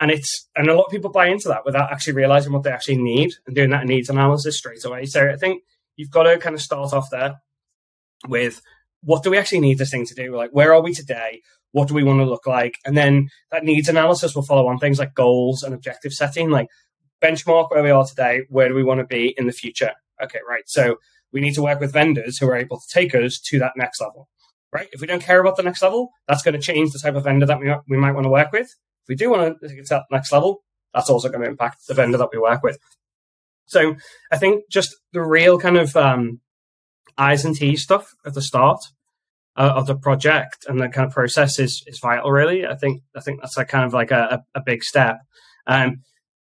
and 0.00 0.10
it's 0.10 0.48
and 0.56 0.68
a 0.68 0.74
lot 0.74 0.84
of 0.84 0.90
people 0.90 1.10
buy 1.10 1.28
into 1.28 1.48
that 1.48 1.64
without 1.64 1.92
actually 1.92 2.14
realizing 2.14 2.52
what 2.52 2.62
they 2.62 2.70
actually 2.70 2.98
need 2.98 3.32
and 3.46 3.54
doing 3.54 3.70
that 3.70 3.86
needs 3.86 4.08
analysis 4.08 4.58
straight 4.58 4.84
away. 4.84 5.06
So 5.06 5.28
I 5.28 5.36
think 5.36 5.62
you've 5.96 6.10
got 6.10 6.24
to 6.24 6.38
kind 6.38 6.54
of 6.54 6.60
start 6.60 6.92
off 6.92 7.08
there 7.10 7.36
with 8.28 8.60
what 9.02 9.22
do 9.22 9.30
we 9.30 9.38
actually 9.38 9.60
need 9.60 9.78
this 9.78 9.90
thing 9.90 10.06
to 10.06 10.14
do? 10.14 10.34
Like, 10.34 10.50
where 10.50 10.72
are 10.74 10.82
we 10.82 10.94
today? 10.94 11.42
What 11.72 11.88
do 11.88 11.94
we 11.94 12.04
want 12.04 12.20
to 12.20 12.24
look 12.24 12.46
like? 12.46 12.78
And 12.84 12.96
then 12.96 13.28
that 13.50 13.64
needs 13.64 13.88
analysis 13.88 14.34
will 14.34 14.44
follow 14.44 14.66
on 14.66 14.78
things 14.78 14.98
like 14.98 15.14
goals 15.14 15.62
and 15.62 15.74
objective 15.74 16.12
setting, 16.12 16.50
like 16.50 16.68
benchmark 17.22 17.70
where 17.70 17.82
we 17.82 17.90
are 17.90 18.06
today, 18.06 18.42
where 18.48 18.68
do 18.68 18.74
we 18.74 18.82
want 18.82 19.00
to 19.00 19.06
be 19.06 19.34
in 19.36 19.46
the 19.46 19.52
future? 19.52 19.92
Okay, 20.22 20.38
right. 20.48 20.62
So 20.66 20.96
we 21.32 21.40
need 21.40 21.54
to 21.54 21.62
work 21.62 21.80
with 21.80 21.92
vendors 21.92 22.38
who 22.38 22.48
are 22.48 22.56
able 22.56 22.78
to 22.78 22.86
take 22.92 23.14
us 23.14 23.40
to 23.46 23.58
that 23.58 23.72
next 23.76 24.00
level, 24.00 24.28
right? 24.74 24.88
If 24.92 25.00
we 25.00 25.06
don't 25.06 25.22
care 25.22 25.40
about 25.40 25.56
the 25.56 25.62
next 25.62 25.80
level, 25.80 26.10
that's 26.26 26.42
going 26.42 26.54
to 26.54 26.60
change 26.60 26.90
the 26.90 26.98
type 26.98 27.14
of 27.14 27.24
vendor 27.24 27.46
that 27.46 27.60
we, 27.60 27.72
we 27.88 27.96
might 27.96 28.12
want 28.12 28.24
to 28.24 28.30
work 28.30 28.52
with. 28.52 28.66
If 28.66 29.08
we 29.08 29.14
do 29.14 29.30
want 29.30 29.60
to 29.60 29.68
get 29.68 29.86
to 29.86 29.94
that 29.94 30.04
next 30.10 30.32
level, 30.32 30.62
that's 30.92 31.08
also 31.08 31.28
going 31.28 31.42
to 31.42 31.48
impact 31.48 31.86
the 31.86 31.94
vendor 31.94 32.18
that 32.18 32.30
we 32.32 32.38
work 32.38 32.62
with. 32.62 32.78
So 33.66 33.94
I 34.30 34.36
think 34.36 34.64
just 34.70 34.94
the 35.12 35.22
real 35.22 35.58
kind 35.58 35.76
of 35.76 35.96
um, 35.96 36.40
I's 37.16 37.44
and 37.44 37.54
T's 37.54 37.82
stuff 37.82 38.10
at 38.26 38.34
the 38.34 38.42
start 38.42 38.80
uh, 39.56 39.72
of 39.76 39.86
the 39.86 39.96
project 39.96 40.66
and 40.68 40.80
the 40.80 40.88
kind 40.88 41.06
of 41.06 41.14
process 41.14 41.58
is, 41.58 41.82
is 41.86 42.00
vital. 42.00 42.30
Really, 42.30 42.66
I 42.66 42.74
think 42.74 43.02
I 43.16 43.20
think 43.20 43.40
that's 43.40 43.56
a 43.56 43.64
kind 43.64 43.84
of 43.84 43.94
like 43.94 44.10
a, 44.10 44.42
a 44.54 44.60
big 44.60 44.82
step. 44.82 45.18
Um, 45.66 46.02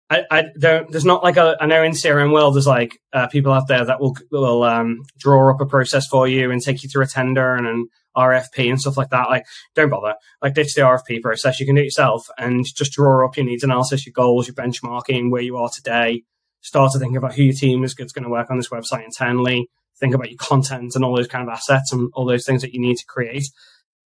I, 0.09 0.23
I 0.31 0.45
don't. 0.61 0.91
There's 0.91 1.05
not 1.05 1.25
like 1.25 1.37
a. 1.37 1.57
I 1.61 1.67
know 1.67 1.83
in 1.83 1.93
CRM 1.93 2.33
world 2.33 2.55
there's 2.55 2.67
like 2.67 2.99
uh, 3.13 3.27
people 3.29 3.53
out 3.53 3.67
there 3.67 3.85
that 3.85 4.01
will 4.01 4.17
will 4.31 4.63
um, 4.63 5.03
draw 5.19 5.51
up 5.51 5.61
a 5.61 5.67
process 5.67 6.07
for 6.07 6.29
you 6.29 6.51
and 6.51 6.63
take 6.63 6.83
you 6.83 6.89
through 6.89 7.05
a 7.05 7.09
tender 7.09 7.55
and 7.55 7.67
an 7.67 7.89
RFP 8.17 8.71
and 8.71 8.81
stuff 8.81 8.97
like 8.97 9.11
that. 9.11 9.29
Like, 9.29 9.45
don't 9.75 9.91
bother. 9.91 10.15
Like, 10.43 10.55
ditch 10.55 10.75
the 10.75 10.83
RFP 10.83 11.23
process. 11.23 11.61
You 11.61 11.67
can 11.67 11.75
do 11.75 11.83
it 11.83 11.85
yourself 11.85 12.27
and 12.39 12.65
just 12.65 12.93
draw 12.93 13.27
up 13.27 13.37
your 13.37 13.47
needs 13.47 13.63
analysis, 13.63 14.07
your 14.07 14.13
goals, 14.13 14.49
your 14.49 14.55
benchmarking, 14.55 15.31
where 15.31 15.43
you 15.43 15.57
are 15.57 15.71
today. 15.75 16.23
Start 16.63 16.93
to 16.93 16.99
think 16.99 17.17
about 17.17 17.35
who 17.35 17.45
your 17.45 17.55
team 17.55 17.85
is 17.85 17.95
going 17.95 18.25
to 18.25 18.31
work 18.31 18.51
on 18.51 18.57
this 18.57 18.71
website 18.71 19.05
internally 19.05 19.69
think 19.99 20.15
about 20.15 20.31
your 20.31 20.39
content 20.39 20.95
and 20.95 21.05
all 21.05 21.17
those 21.17 21.29
kind 21.29 21.47
of 21.47 21.53
assets 21.53 21.93
and 21.93 22.11
all 22.15 22.27
those 22.27 22.45
things 22.45 22.63
that 22.63 22.73
you 22.73 22.81
need 22.81 22.97
to 22.97 23.07
create. 23.07 23.45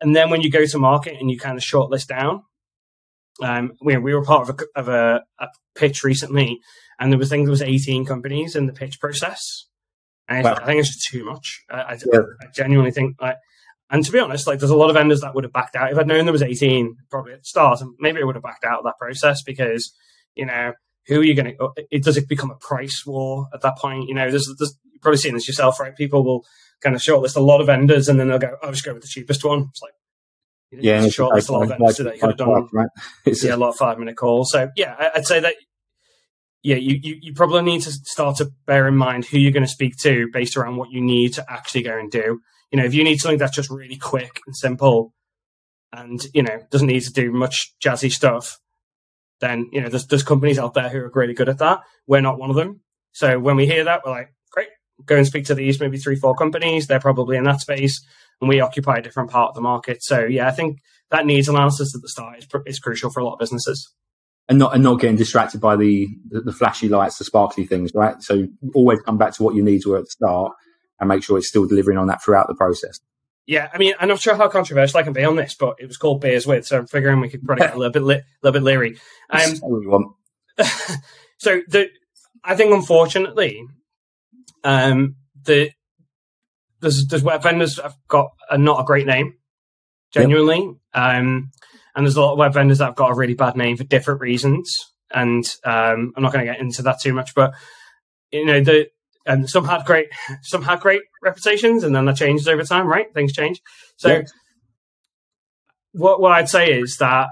And 0.01 0.15
then 0.15 0.31
when 0.31 0.43
you 0.43 0.51
go 0.51 0.67
to 0.67 0.79
market 0.79 1.17
and 1.19 1.31
you 1.31 1.39
kind 1.39 1.57
of 1.57 1.63
shortlist 1.63 2.07
down, 2.07 2.43
um, 3.43 3.73
we, 3.81 3.97
we 3.97 4.15
were 4.15 4.25
part 4.25 4.49
of 4.49 4.59
a, 4.59 4.79
of 4.79 4.89
a, 4.89 5.23
a 5.39 5.49
pitch 5.75 6.03
recently, 6.03 6.59
and 6.99 7.13
there 7.13 7.19
was 7.19 7.29
things 7.29 7.47
there 7.47 7.51
was 7.51 7.63
18 7.63 8.05
companies 8.05 8.57
in 8.57 8.67
the 8.67 8.73
pitch 8.73 8.99
process. 8.99 9.67
And 10.29 10.45
wow. 10.45 10.59
I 10.61 10.65
think 10.65 10.81
it's 10.81 10.89
just 10.89 11.07
too 11.09 11.25
much. 11.25 11.63
I, 11.71 11.81
I, 11.81 11.99
yeah. 12.13 12.21
I, 12.41 12.47
genuinely 12.55 12.91
think 12.91 13.21
like, 13.21 13.37
and 13.91 14.05
to 14.05 14.13
be 14.13 14.19
honest, 14.19 14.47
like 14.47 14.59
there's 14.59 14.71
a 14.71 14.77
lot 14.77 14.91
of 14.91 14.95
vendors 14.95 15.21
that 15.21 15.35
would 15.35 15.45
have 15.45 15.53
backed 15.53 15.77
out. 15.77 15.93
If 15.93 15.99
I'd 15.99 16.07
known 16.07 16.25
there 16.25 16.33
was 16.33 16.43
18, 16.43 16.97
probably 17.11 17.35
at 17.35 17.41
the 17.41 17.45
start, 17.45 17.81
maybe 17.99 18.21
I 18.21 18.25
would 18.25 18.35
have 18.35 18.43
backed 18.43 18.65
out 18.65 18.79
of 18.79 18.85
that 18.85 18.99
process 18.99 19.43
because, 19.43 19.93
you 20.35 20.47
know, 20.47 20.73
who 21.07 21.21
are 21.21 21.25
you 21.25 21.35
going 21.35 21.57
to, 21.57 21.65
uh, 21.65 21.71
it 21.91 22.03
does 22.03 22.17
it 22.17 22.29
become 22.29 22.51
a 22.51 22.57
price 22.57 23.05
war 23.07 23.47
at 23.55 23.61
that 23.63 23.79
point? 23.79 24.09
You 24.09 24.15
know, 24.15 24.29
there's, 24.29 24.53
there's 24.59 24.77
you've 24.93 25.03
probably 25.03 25.19
seen 25.19 25.35
this 25.35 25.47
yourself, 25.47 25.79
right? 25.79 25.95
People 25.95 26.25
will 26.25 26.45
kind 26.83 26.97
of 26.97 27.03
shortlist 27.03 27.37
a 27.37 27.41
lot 27.41 27.61
of 27.61 27.69
vendors 27.69 28.09
and 28.09 28.19
then 28.19 28.29
they'll 28.29 28.39
go, 28.39 28.57
I'll 28.63 28.73
just 28.73 28.85
go 28.85 28.93
with 28.93 29.03
the 29.03 29.09
cheapest 29.09 29.45
one. 29.45 29.69
It's 29.71 29.83
like, 29.83 29.93
yeah, 30.73 31.05
it's 31.05 31.17
shortlist 31.17 31.49
a 31.49 31.53
lot 31.53 31.63
of 31.63 31.69
vendors 31.69 32.01
like, 32.01 32.15
you 32.15 32.21
could 32.21 32.31
have 32.31 32.37
done. 32.39 32.69
Right? 32.73 32.89
yeah, 33.25 33.55
a 33.55 33.57
lot 33.57 33.69
of 33.69 33.77
five 33.77 33.99
minute 33.99 34.17
calls. 34.17 34.51
So 34.51 34.69
yeah, 34.77 35.11
I'd 35.15 35.27
say 35.27 35.39
that, 35.39 35.55
yeah, 36.65 36.77
you, 36.77 36.99
you, 37.01 37.19
you 37.21 37.35
probably 37.35 37.63
need 37.63 37.83
to 37.83 37.93
start 37.93 38.39
to 38.39 38.51
bear 38.67 38.89
in 38.89 38.97
mind 38.97 39.27
who 39.27 39.39
you're 39.39 39.53
going 39.53 39.63
to 39.63 39.69
speak 39.69 39.97
to 39.99 40.29
based 40.33 40.57
around 40.57 40.77
what 40.77 40.91
you 40.91 41.01
need 41.01 41.35
to 41.35 41.45
actually 41.49 41.85
go 41.85 41.97
and 41.97 42.11
do. 42.11 42.41
You 42.71 42.79
know, 42.79 42.85
if 42.85 42.95
you 42.95 43.05
need 43.05 43.19
something 43.19 43.39
that's 43.39 43.55
just 43.55 43.71
really 43.71 43.97
quick 43.97 44.41
and 44.47 44.57
simple, 44.57 45.13
and 45.93 46.21
you 46.35 46.43
know 46.43 46.61
doesn't 46.71 46.89
need 46.89 47.03
to 47.03 47.13
do 47.13 47.33
much 47.33 47.75
jazzy 47.85 48.11
stuff, 48.11 48.59
then 49.41 49.69
you 49.73 49.81
know 49.81 49.89
there's 49.89 50.07
there's 50.07 50.23
companies 50.23 50.59
out 50.59 50.75
there 50.75 50.89
who 50.89 50.99
are 50.99 51.11
really 51.15 51.35
good 51.35 51.49
at 51.49 51.59
that. 51.59 51.81
We're 52.07 52.21
not 52.21 52.39
one 52.39 52.51
of 52.51 52.57
them. 52.57 52.81
So 53.13 53.39
when 53.39 53.57
we 53.57 53.67
hear 53.67 53.85
that, 53.85 54.03
we're 54.05 54.13
like, 54.13 54.35
great, 54.51 54.69
go 55.05 55.17
and 55.17 55.27
speak 55.27 55.47
to 55.47 55.55
these 55.55 55.81
maybe 55.81 55.97
three, 55.97 56.17
four 56.17 56.35
companies. 56.35 56.87
They're 56.87 57.01
probably 57.01 57.37
in 57.37 57.45
that 57.45 57.61
space, 57.61 58.05
and 58.41 58.49
we 58.49 58.61
occupy 58.61 58.97
a 58.97 59.03
different 59.03 59.31
part 59.31 59.51
of 59.51 59.55
the 59.55 59.63
market. 59.63 60.03
So 60.03 60.25
yeah, 60.25 60.49
I 60.49 60.51
think 60.51 60.79
that 61.11 61.27
needs 61.27 61.49
analysis 61.49 61.95
at 61.95 62.03
the 62.03 62.09
start 62.09 62.39
is, 62.39 62.47
is 62.67 62.79
crucial 62.79 63.11
for 63.11 63.21
a 63.21 63.25
lot 63.25 63.35
of 63.35 63.39
businesses. 63.39 63.93
And 64.49 64.59
not 64.59 64.75
and 64.75 64.83
not 64.83 65.01
getting 65.01 65.17
distracted 65.17 65.61
by 65.61 65.77
the, 65.77 66.07
the, 66.29 66.41
the 66.41 66.53
flashy 66.53 66.89
lights, 66.89 67.19
the 67.19 67.25
sparkly 67.25 67.67
things, 67.67 67.91
right? 67.95 68.23
So 68.23 68.47
always 68.75 69.01
come 69.01 69.19
back 69.19 69.35
to 69.35 69.43
what 69.43 69.57
your 69.57 69.65
needs 69.65 69.87
were 69.87 69.99
at 69.99 70.05
the 70.05 70.11
start, 70.11 70.53
and 70.99 71.09
make 71.09 71.23
sure 71.23 71.39
it's 71.39 71.49
still 71.49 71.67
delivering 71.67 71.99
on 71.99 72.07
that 72.09 72.23
throughout 72.23 72.49
the 72.49 72.55
process. 72.55 73.01
Yeah, 73.47 73.69
I 73.73 73.79
mean, 73.79 73.95
I'm 74.01 74.09
not 74.09 74.21
sure 74.21 74.35
how 74.35 74.49
controversial 74.49 74.99
I 74.99 75.05
can 75.05 75.13
be 75.13 75.25
on 75.25 75.37
this, 75.37 75.55
but 75.55 75.77
it 75.79 75.87
was 75.87 75.97
called 75.97 76.21
Beers 76.21 76.47
With, 76.47 76.67
so 76.67 76.79
I'm 76.79 76.87
figuring 76.87 77.21
we 77.21 77.29
could 77.29 77.45
probably 77.45 77.65
get 77.65 77.75
a 77.75 77.79
little 77.79 77.93
bit, 77.93 78.03
li- 78.03 78.23
little 78.43 78.61
bit 78.61 78.65
leery. 78.65 78.99
Um, 79.31 79.41
so 81.39 81.61
the, 81.69 81.89
I 82.43 82.57
think 82.57 82.75
unfortunately, 82.75 83.63
um, 84.65 85.15
the 85.45 85.71
there's 86.81 87.07
there's 87.07 87.23
web 87.23 87.43
vendors 87.43 87.81
have 87.81 87.97
got 88.09 88.31
a, 88.51 88.59
not 88.59 88.81
a 88.81 88.85
great 88.85 89.07
name, 89.07 89.35
genuinely, 90.13 90.63
yep. 90.63 90.77
um, 90.95 91.51
and 91.95 92.05
there's 92.05 92.17
a 92.17 92.21
lot 92.21 92.33
of 92.33 92.39
web 92.39 92.53
vendors 92.53 92.79
that 92.79 92.87
have 92.87 92.97
got 92.97 93.13
a 93.13 93.15
really 93.15 93.35
bad 93.35 93.57
name 93.57 93.77
for 93.77 93.85
different 93.85 94.21
reasons, 94.21 94.75
and 95.13 95.45
um, 95.65 96.13
I'm 96.17 96.23
not 96.23 96.33
going 96.33 96.45
to 96.45 96.53
get 96.53 96.61
into 96.61 96.83
that 96.83 97.01
too 97.01 97.13
much, 97.13 97.33
but 97.35 97.55
you 98.33 98.45
know 98.45 98.61
the 98.61 98.89
and 99.27 99.49
some 99.49 99.65
had 99.65 99.85
great 99.85 100.09
some 100.43 100.63
had 100.63 100.81
great 100.81 101.03
reputations 101.23 101.85
and 101.85 101.95
then 101.95 102.05
that 102.05 102.17
changes 102.17 102.49
over 102.49 102.63
time 102.63 102.87
right 102.87 103.13
things 103.13 103.33
change 103.33 103.61
so 103.97 104.09
yeah. 104.09 104.23
what 105.93 106.21
what 106.21 106.33
i'd 106.33 106.49
say 106.49 106.73
is 106.73 106.97
that 106.99 107.29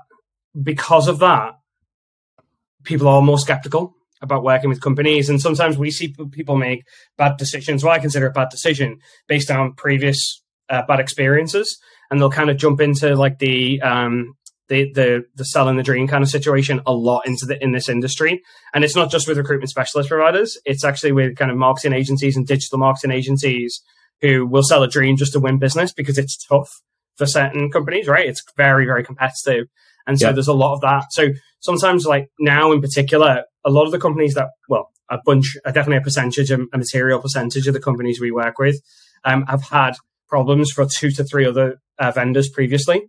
because 0.62 1.08
of 1.08 1.18
that 1.18 1.52
people 2.84 3.08
are 3.08 3.22
more 3.22 3.38
skeptical 3.38 3.94
about 4.20 4.42
working 4.42 4.70
with 4.70 4.80
companies 4.80 5.28
and 5.28 5.40
sometimes 5.40 5.76
we 5.76 5.90
see 5.90 6.14
people 6.32 6.56
make 6.56 6.82
bad 7.16 7.36
decisions 7.36 7.84
well 7.84 7.94
i 7.94 7.98
consider 7.98 8.26
a 8.26 8.32
bad 8.32 8.48
decision 8.50 8.98
based 9.28 9.50
on 9.50 9.72
previous 9.74 10.42
uh, 10.70 10.82
bad 10.86 11.00
experiences 11.00 11.78
and 12.10 12.20
they'll 12.20 12.30
kind 12.30 12.50
of 12.50 12.56
jump 12.56 12.80
into 12.80 13.14
like 13.14 13.38
the 13.38 13.80
um, 13.82 14.34
the 14.68 14.92
the 14.94 15.24
the 15.34 15.44
selling 15.44 15.76
the 15.76 15.82
dream 15.82 16.08
kind 16.08 16.22
of 16.22 16.30
situation 16.30 16.80
a 16.86 16.92
lot 16.92 17.26
into 17.26 17.46
the 17.46 17.62
in 17.62 17.72
this 17.72 17.88
industry. 17.88 18.42
And 18.72 18.84
it's 18.84 18.96
not 18.96 19.10
just 19.10 19.28
with 19.28 19.38
recruitment 19.38 19.70
specialist 19.70 20.08
providers. 20.08 20.58
It's 20.64 20.84
actually 20.84 21.12
with 21.12 21.36
kind 21.36 21.50
of 21.50 21.56
marketing 21.56 21.92
agencies 21.92 22.36
and 22.36 22.46
digital 22.46 22.78
marketing 22.78 23.10
agencies 23.10 23.82
who 24.20 24.46
will 24.46 24.62
sell 24.62 24.82
a 24.82 24.88
dream 24.88 25.16
just 25.16 25.32
to 25.34 25.40
win 25.40 25.58
business 25.58 25.92
because 25.92 26.18
it's 26.18 26.36
tough 26.46 26.70
for 27.16 27.26
certain 27.26 27.70
companies 27.70 28.08
right? 28.08 28.26
It's 28.26 28.42
very 28.56 28.86
very 28.86 29.04
competitive. 29.04 29.66
And 30.06 30.18
so 30.18 30.28
yeah. 30.28 30.32
there's 30.32 30.48
a 30.48 30.54
lot 30.54 30.74
of 30.74 30.80
that. 30.82 31.06
So 31.12 31.28
sometimes 31.60 32.06
like 32.06 32.28
now 32.38 32.72
in 32.72 32.80
particular 32.80 33.44
a 33.64 33.70
lot 33.70 33.86
of 33.86 33.92
the 33.92 33.98
companies 33.98 34.34
that 34.34 34.48
well 34.68 34.90
a 35.10 35.18
bunch 35.24 35.56
definitely 35.66 35.96
a 35.96 36.00
percentage 36.00 36.50
a 36.50 36.58
material 36.76 37.20
percentage 37.20 37.66
of 37.66 37.74
the 37.74 37.80
companies 37.80 38.20
we 38.20 38.30
work 38.30 38.58
with 38.58 38.80
um, 39.24 39.44
have 39.46 39.62
had 39.62 39.94
problems 40.28 40.70
for 40.70 40.86
two 40.86 41.10
to 41.10 41.24
three 41.24 41.46
other 41.46 41.80
uh, 41.98 42.10
vendors 42.10 42.48
previously 42.48 43.02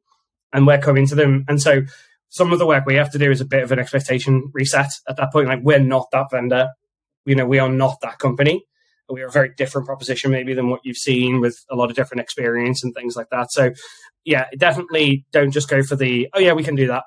and 0.55 0.65
we're 0.65 0.79
coming 0.79 1.05
to 1.07 1.15
them. 1.15 1.45
And 1.47 1.61
so 1.61 1.83
some 2.29 2.51
of 2.51 2.59
the 2.59 2.65
work 2.65 2.85
we 2.85 2.95
have 2.95 3.11
to 3.11 3.19
do 3.19 3.29
is 3.29 3.41
a 3.41 3.45
bit 3.45 3.61
of 3.61 3.71
an 3.71 3.79
expectation 3.79 4.49
reset 4.53 4.89
at 5.07 5.17
that 5.17 5.31
point. 5.31 5.47
Like 5.47 5.59
we're 5.61 5.79
not 5.79 6.07
that 6.11 6.27
vendor. 6.31 6.69
You 7.25 7.35
know, 7.35 7.45
we 7.45 7.59
are 7.59 7.69
not 7.69 7.99
that 8.01 8.19
company. 8.19 8.65
We 9.09 9.21
are 9.21 9.27
a 9.27 9.31
very 9.31 9.51
different 9.55 9.85
proposition 9.85 10.31
maybe 10.31 10.53
than 10.53 10.69
what 10.69 10.79
you've 10.83 10.97
seen 10.97 11.39
with 11.39 11.63
a 11.69 11.75
lot 11.75 11.89
of 11.89 11.95
different 11.95 12.21
experience 12.21 12.83
and 12.83 12.95
things 12.95 13.15
like 13.15 13.29
that. 13.29 13.51
So 13.51 13.73
yeah, 14.23 14.47
definitely 14.57 15.25
don't 15.31 15.51
just 15.51 15.69
go 15.69 15.83
for 15.83 15.95
the, 15.95 16.29
oh 16.33 16.39
yeah, 16.39 16.53
we 16.53 16.63
can 16.63 16.75
do 16.75 16.87
that. 16.87 17.03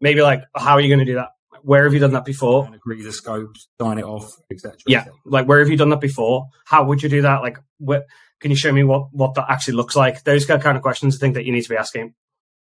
Maybe 0.00 0.20
like, 0.20 0.42
how 0.54 0.72
are 0.72 0.80
you 0.80 0.88
going 0.88 0.98
to 0.98 1.10
do 1.10 1.14
that? 1.14 1.30
Where 1.62 1.84
have 1.84 1.94
you 1.94 2.00
done 2.00 2.12
that 2.12 2.26
before? 2.26 2.66
And 2.66 2.74
agree 2.74 3.02
the 3.02 3.12
scope, 3.12 3.54
sign 3.80 3.98
it 3.98 4.04
off, 4.04 4.30
etc. 4.50 4.76
Yeah, 4.86 5.06
like 5.24 5.48
where 5.48 5.60
have 5.60 5.70
you 5.70 5.78
done 5.78 5.88
that 5.90 6.00
before? 6.00 6.48
How 6.66 6.84
would 6.84 7.02
you 7.02 7.08
do 7.08 7.22
that? 7.22 7.40
Like, 7.40 7.58
what 7.78 8.04
can 8.40 8.50
you 8.50 8.56
show 8.56 8.70
me 8.70 8.84
what 8.84 9.06
what 9.12 9.32
that 9.34 9.46
actually 9.48 9.74
looks 9.74 9.96
like? 9.96 10.24
Those 10.24 10.44
kind 10.44 10.76
of 10.76 10.82
questions 10.82 11.16
I 11.16 11.18
think 11.18 11.34
that 11.36 11.46
you 11.46 11.52
need 11.52 11.62
to 11.62 11.70
be 11.70 11.78
asking. 11.78 12.12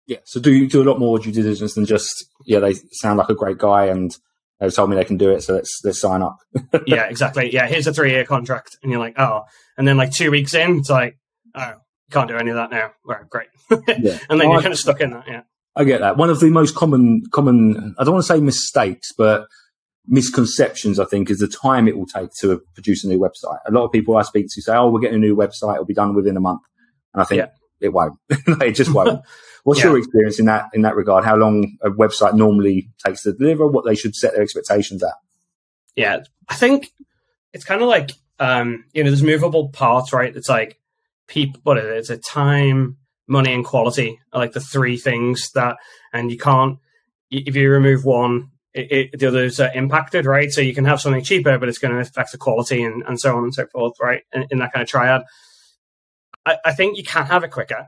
Yeah. 0.07 0.17
So 0.23 0.39
do 0.39 0.67
do 0.67 0.81
a 0.81 0.87
lot 0.89 0.99
more 0.99 1.19
due 1.19 1.31
diligence 1.31 1.75
than 1.75 1.85
just 1.85 2.25
yeah 2.45 2.59
they 2.59 2.75
sound 2.91 3.19
like 3.19 3.29
a 3.29 3.35
great 3.35 3.57
guy 3.57 3.85
and 3.85 4.15
they've 4.59 4.73
told 4.73 4.89
me 4.89 4.95
they 4.95 5.05
can 5.05 5.17
do 5.17 5.31
it, 5.31 5.43
so 5.43 5.53
let's 5.53 5.81
let's 5.83 6.01
sign 6.01 6.21
up. 6.21 6.37
yeah, 6.87 7.05
exactly. 7.05 7.51
Yeah, 7.53 7.67
here's 7.67 7.87
a 7.87 7.93
three 7.93 8.11
year 8.11 8.25
contract, 8.25 8.77
and 8.81 8.91
you're 8.91 9.01
like, 9.01 9.17
oh, 9.17 9.43
and 9.77 9.87
then 9.87 9.97
like 9.97 10.11
two 10.11 10.31
weeks 10.31 10.53
in, 10.53 10.77
it's 10.77 10.89
like, 10.89 11.17
oh, 11.55 11.73
can't 12.11 12.27
do 12.27 12.37
any 12.37 12.49
of 12.49 12.55
that 12.55 12.71
now. 12.71 12.91
Right, 13.05 13.27
great. 13.29 13.47
yeah. 13.69 14.19
and 14.29 14.39
then 14.39 14.49
you're 14.49 14.61
kind 14.61 14.73
of 14.73 14.79
stuck 14.79 15.01
in 15.01 15.11
that. 15.11 15.27
Yeah. 15.27 15.41
I 15.75 15.83
get 15.83 16.01
that. 16.01 16.17
One 16.17 16.29
of 16.29 16.39
the 16.39 16.49
most 16.49 16.75
common 16.75 17.23
common 17.31 17.95
I 17.99 18.03
don't 18.03 18.15
want 18.15 18.25
to 18.25 18.33
say 18.33 18.39
mistakes, 18.39 19.11
but 19.15 19.45
misconceptions, 20.07 20.99
I 20.99 21.05
think, 21.05 21.29
is 21.29 21.39
the 21.39 21.47
time 21.47 21.87
it 21.87 21.97
will 21.97 22.07
take 22.07 22.29
to 22.41 22.61
produce 22.73 23.03
a 23.03 23.07
new 23.07 23.19
website. 23.19 23.59
A 23.67 23.71
lot 23.71 23.85
of 23.85 23.91
people 23.91 24.17
I 24.17 24.23
speak 24.23 24.47
to 24.49 24.61
say, 24.61 24.73
"Oh, 24.73 24.89
we're 24.89 25.01
getting 25.01 25.17
a 25.17 25.19
new 25.19 25.35
website; 25.35 25.73
it'll 25.73 25.85
be 25.85 25.93
done 25.93 26.15
within 26.15 26.37
a 26.37 26.39
month," 26.39 26.61
and 27.13 27.21
I 27.21 27.25
think 27.25 27.39
yeah. 27.39 27.47
It 27.81 27.89
won't. 27.89 28.17
it 28.29 28.71
just 28.73 28.93
won't. 28.93 29.21
What's 29.63 29.81
yeah. 29.81 29.87
your 29.87 29.97
experience 29.97 30.39
in 30.39 30.45
that 30.45 30.65
in 30.73 30.83
that 30.83 30.95
regard? 30.95 31.25
How 31.25 31.35
long 31.35 31.77
a 31.81 31.89
website 31.89 32.35
normally 32.35 32.89
takes 33.05 33.23
to 33.23 33.33
deliver? 33.33 33.67
What 33.67 33.85
they 33.85 33.95
should 33.95 34.15
set 34.15 34.33
their 34.33 34.43
expectations 34.43 35.03
at? 35.03 35.15
Yeah, 35.95 36.19
I 36.47 36.55
think 36.55 36.91
it's 37.53 37.65
kind 37.65 37.81
of 37.81 37.89
like 37.89 38.11
um, 38.39 38.85
you 38.93 39.03
know, 39.03 39.09
there's 39.09 39.23
movable 39.23 39.69
parts, 39.69 40.13
right? 40.13 40.35
It's 40.35 40.49
like 40.49 40.79
people, 41.27 41.59
what 41.63 41.77
is 41.77 41.85
it? 41.85 41.97
It's 41.97 42.09
a 42.09 42.17
time, 42.17 42.97
money, 43.27 43.53
and 43.53 43.65
quality 43.65 44.19
are 44.31 44.39
like 44.39 44.53
the 44.53 44.61
three 44.61 44.97
things 44.97 45.51
that, 45.51 45.77
and 46.13 46.31
you 46.31 46.37
can't 46.37 46.79
if 47.29 47.55
you 47.55 47.69
remove 47.69 48.05
one, 48.05 48.51
it, 48.73 48.91
it, 48.91 49.19
the 49.19 49.27
others 49.27 49.59
are 49.59 49.71
impacted, 49.73 50.25
right? 50.25 50.51
So 50.51 50.61
you 50.61 50.73
can 50.73 50.85
have 50.85 51.01
something 51.01 51.23
cheaper, 51.23 51.57
but 51.57 51.67
it's 51.67 51.77
going 51.77 51.93
to 51.93 51.99
affect 51.99 52.31
the 52.31 52.37
quality 52.37 52.83
and, 52.83 53.03
and 53.07 53.19
so 53.19 53.35
on 53.35 53.43
and 53.43 53.53
so 53.53 53.65
forth, 53.67 53.93
right? 54.01 54.21
In, 54.31 54.45
in 54.51 54.59
that 54.59 54.71
kind 54.71 54.83
of 54.83 54.89
triad. 54.89 55.23
I, 56.47 56.57
I, 56.65 56.73
think 56.73 56.97
you 56.97 57.03
can 57.03 57.25
have 57.25 57.43
it 57.43 57.51
quicker. 57.51 57.87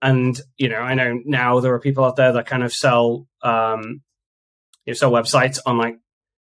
And 0.00 0.38
you 0.56 0.68
know, 0.68 0.78
I 0.78 0.94
know 0.94 1.20
now 1.24 1.60
there 1.60 1.74
are 1.74 1.80
people 1.80 2.04
out 2.04 2.16
there 2.16 2.32
that 2.32 2.46
kind 2.46 2.62
of 2.62 2.72
sell, 2.72 3.26
um, 3.42 4.02
you 4.84 4.92
know, 4.92 4.94
sell 4.94 5.10
websites 5.10 5.58
on 5.66 5.78
like 5.78 5.98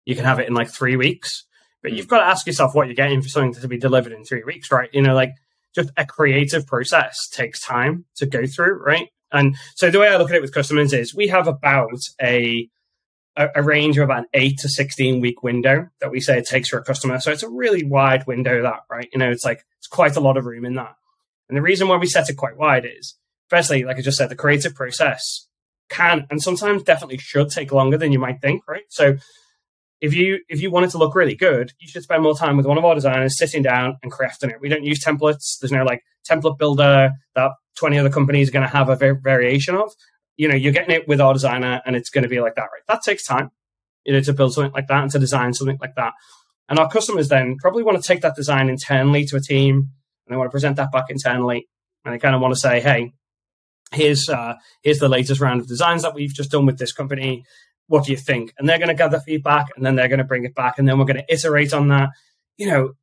you 0.05 0.15
can 0.15 0.25
have 0.25 0.39
it 0.39 0.47
in 0.47 0.53
like 0.53 0.69
three 0.69 0.95
weeks, 0.95 1.45
but 1.83 1.93
you've 1.93 2.07
got 2.07 2.19
to 2.19 2.25
ask 2.25 2.47
yourself 2.47 2.73
what 2.73 2.87
you're 2.87 2.95
getting 2.95 3.21
for 3.21 3.29
something 3.29 3.53
to 3.61 3.67
be 3.67 3.77
delivered 3.77 4.13
in 4.13 4.23
three 4.23 4.43
weeks, 4.43 4.71
right? 4.71 4.89
You 4.93 5.01
know, 5.01 5.13
like 5.13 5.33
just 5.75 5.91
a 5.97 6.05
creative 6.05 6.65
process 6.65 7.29
takes 7.29 7.61
time 7.61 8.05
to 8.15 8.25
go 8.25 8.45
through, 8.47 8.81
right? 8.83 9.09
And 9.31 9.55
so 9.75 9.89
the 9.89 9.99
way 9.99 10.07
I 10.07 10.17
look 10.17 10.29
at 10.29 10.35
it 10.35 10.41
with 10.41 10.53
customers 10.53 10.93
is 10.93 11.15
we 11.15 11.27
have 11.27 11.47
about 11.47 11.99
a 12.21 12.69
a, 13.37 13.63
range 13.63 13.97
of 13.97 14.03
about 14.03 14.19
an 14.19 14.25
eight 14.33 14.57
to 14.59 14.69
16 14.69 15.21
week 15.21 15.41
window 15.43 15.87
that 16.01 16.11
we 16.11 16.19
say 16.19 16.37
it 16.37 16.47
takes 16.47 16.69
for 16.69 16.79
a 16.79 16.83
customer. 16.83 17.19
So 17.19 17.31
it's 17.31 17.43
a 17.43 17.49
really 17.49 17.83
wide 17.83 18.27
window 18.27 18.61
that, 18.63 18.81
right? 18.89 19.07
You 19.13 19.19
know, 19.19 19.31
it's 19.31 19.45
like, 19.45 19.63
it's 19.79 19.87
quite 19.87 20.15
a 20.15 20.19
lot 20.19 20.37
of 20.37 20.45
room 20.45 20.65
in 20.65 20.75
that. 20.75 20.95
And 21.51 21.57
the 21.57 21.61
reason 21.61 21.89
why 21.89 21.97
we 21.97 22.07
set 22.07 22.29
it 22.29 22.37
quite 22.37 22.55
wide 22.55 22.85
is 22.85 23.17
firstly, 23.49 23.83
like 23.83 23.97
I 23.97 24.01
just 24.01 24.17
said, 24.17 24.29
the 24.29 24.37
creative 24.37 24.73
process 24.73 25.49
can 25.89 26.25
and 26.29 26.41
sometimes 26.41 26.81
definitely 26.81 27.17
should 27.17 27.49
take 27.49 27.73
longer 27.73 27.97
than 27.97 28.13
you 28.13 28.19
might 28.19 28.39
think, 28.39 28.65
right? 28.69 28.85
So 28.87 29.17
if 29.99 30.13
you 30.13 30.39
if 30.47 30.61
you 30.61 30.71
want 30.71 30.85
it 30.85 30.91
to 30.91 30.97
look 30.97 31.13
really 31.13 31.35
good, 31.35 31.73
you 31.77 31.89
should 31.89 32.03
spend 32.03 32.23
more 32.23 32.37
time 32.37 32.55
with 32.55 32.65
one 32.65 32.77
of 32.77 32.85
our 32.85 32.95
designers 32.95 33.37
sitting 33.37 33.63
down 33.63 33.97
and 34.01 34.13
crafting 34.13 34.49
it. 34.49 34.61
We 34.61 34.69
don't 34.69 34.85
use 34.85 35.03
templates. 35.03 35.59
There's 35.59 35.73
no 35.73 35.83
like 35.83 36.03
template 36.25 36.57
builder 36.57 37.11
that 37.35 37.51
20 37.75 37.99
other 37.99 38.09
companies 38.09 38.47
are 38.47 38.53
going 38.53 38.65
to 38.65 38.69
have 38.69 38.87
a 38.87 38.95
variation 38.95 39.75
of. 39.75 39.91
You 40.37 40.47
know, 40.47 40.55
you're 40.55 40.71
getting 40.71 40.95
it 40.95 41.05
with 41.09 41.19
our 41.19 41.33
designer 41.33 41.81
and 41.85 41.97
it's 41.97 42.09
going 42.09 42.23
to 42.23 42.29
be 42.29 42.39
like 42.39 42.55
that, 42.55 42.61
right? 42.61 42.83
That 42.87 43.01
takes 43.03 43.25
time, 43.25 43.51
you 44.05 44.13
know, 44.13 44.21
to 44.21 44.31
build 44.31 44.53
something 44.53 44.71
like 44.71 44.87
that 44.87 45.03
and 45.03 45.11
to 45.11 45.19
design 45.19 45.53
something 45.53 45.79
like 45.81 45.95
that. 45.95 46.13
And 46.69 46.79
our 46.79 46.89
customers 46.89 47.27
then 47.27 47.57
probably 47.59 47.83
want 47.83 48.01
to 48.01 48.07
take 48.07 48.21
that 48.21 48.37
design 48.37 48.69
internally 48.69 49.25
to 49.25 49.35
a 49.35 49.41
team 49.41 49.89
and 50.31 50.33
they 50.33 50.37
want 50.37 50.49
to 50.49 50.51
present 50.51 50.77
that 50.77 50.91
back 50.91 51.05
internally. 51.09 51.67
And 52.05 52.13
they 52.13 52.19
kind 52.19 52.33
of 52.33 52.41
want 52.41 52.53
to 52.53 52.59
say, 52.59 52.79
hey, 52.79 53.11
here's 53.91 54.29
uh, 54.29 54.55
here's 54.81 54.99
the 54.99 55.09
latest 55.09 55.41
round 55.41 55.59
of 55.59 55.67
designs 55.67 56.03
that 56.03 56.13
we've 56.13 56.33
just 56.33 56.51
done 56.51 56.65
with 56.65 56.77
this 56.77 56.93
company. 56.93 57.43
What 57.87 58.05
do 58.05 58.11
you 58.11 58.17
think? 58.17 58.53
And 58.57 58.67
they're 58.67 58.77
going 58.77 58.87
to 58.87 58.95
gather 58.95 59.19
feedback, 59.19 59.67
and 59.75 59.85
then 59.85 59.95
they're 59.95 60.07
going 60.07 60.19
to 60.19 60.23
bring 60.23 60.45
it 60.45 60.55
back, 60.55 60.79
and 60.79 60.87
then 60.87 60.97
we're 60.97 61.05
going 61.05 61.17
to 61.17 61.33
iterate 61.33 61.73
on 61.73 61.89
that. 61.89 62.09
You 62.57 62.67
know, 62.69 62.93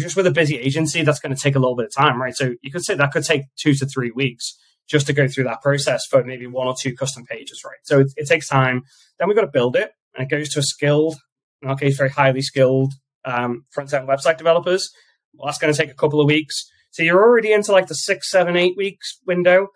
just 0.00 0.16
with 0.16 0.26
a 0.26 0.30
busy 0.30 0.58
agency, 0.58 1.02
that's 1.02 1.20
going 1.20 1.34
to 1.34 1.40
take 1.40 1.54
a 1.54 1.58
little 1.58 1.76
bit 1.76 1.86
of 1.86 1.94
time, 1.94 2.20
right? 2.20 2.34
So 2.34 2.54
you 2.62 2.70
could 2.70 2.84
say 2.84 2.94
that 2.94 3.12
could 3.12 3.24
take 3.24 3.42
two 3.56 3.74
to 3.74 3.86
three 3.86 4.10
weeks 4.10 4.56
just 4.88 5.06
to 5.06 5.12
go 5.12 5.28
through 5.28 5.44
that 5.44 5.60
process 5.60 6.06
for 6.08 6.24
maybe 6.24 6.46
one 6.46 6.66
or 6.66 6.74
two 6.80 6.94
custom 6.94 7.26
pages, 7.26 7.60
right? 7.64 7.78
So 7.82 8.00
it, 8.00 8.08
it 8.16 8.26
takes 8.26 8.48
time. 8.48 8.82
Then 9.18 9.28
we've 9.28 9.36
got 9.36 9.42
to 9.42 9.50
build 9.52 9.76
it, 9.76 9.92
and 10.14 10.24
it 10.24 10.30
goes 10.34 10.48
to 10.50 10.60
a 10.60 10.62
skilled, 10.62 11.16
in 11.60 11.68
our 11.68 11.76
case, 11.76 11.98
very 11.98 12.10
highly 12.10 12.40
skilled 12.40 12.94
um, 13.24 13.66
front 13.70 13.92
end 13.92 14.08
website 14.08 14.38
developers. 14.38 14.90
Well, 15.34 15.46
that's 15.46 15.58
going 15.58 15.72
to 15.72 15.78
take 15.78 15.90
a 15.90 15.94
couple 15.94 16.20
of 16.20 16.26
weeks. 16.26 16.70
So 16.90 17.02
you're 17.02 17.22
already 17.22 17.52
into 17.52 17.72
like 17.72 17.86
the 17.86 17.94
six, 17.94 18.30
seven, 18.30 18.56
eight 18.56 18.76
weeks 18.76 19.18
window. 19.26 19.68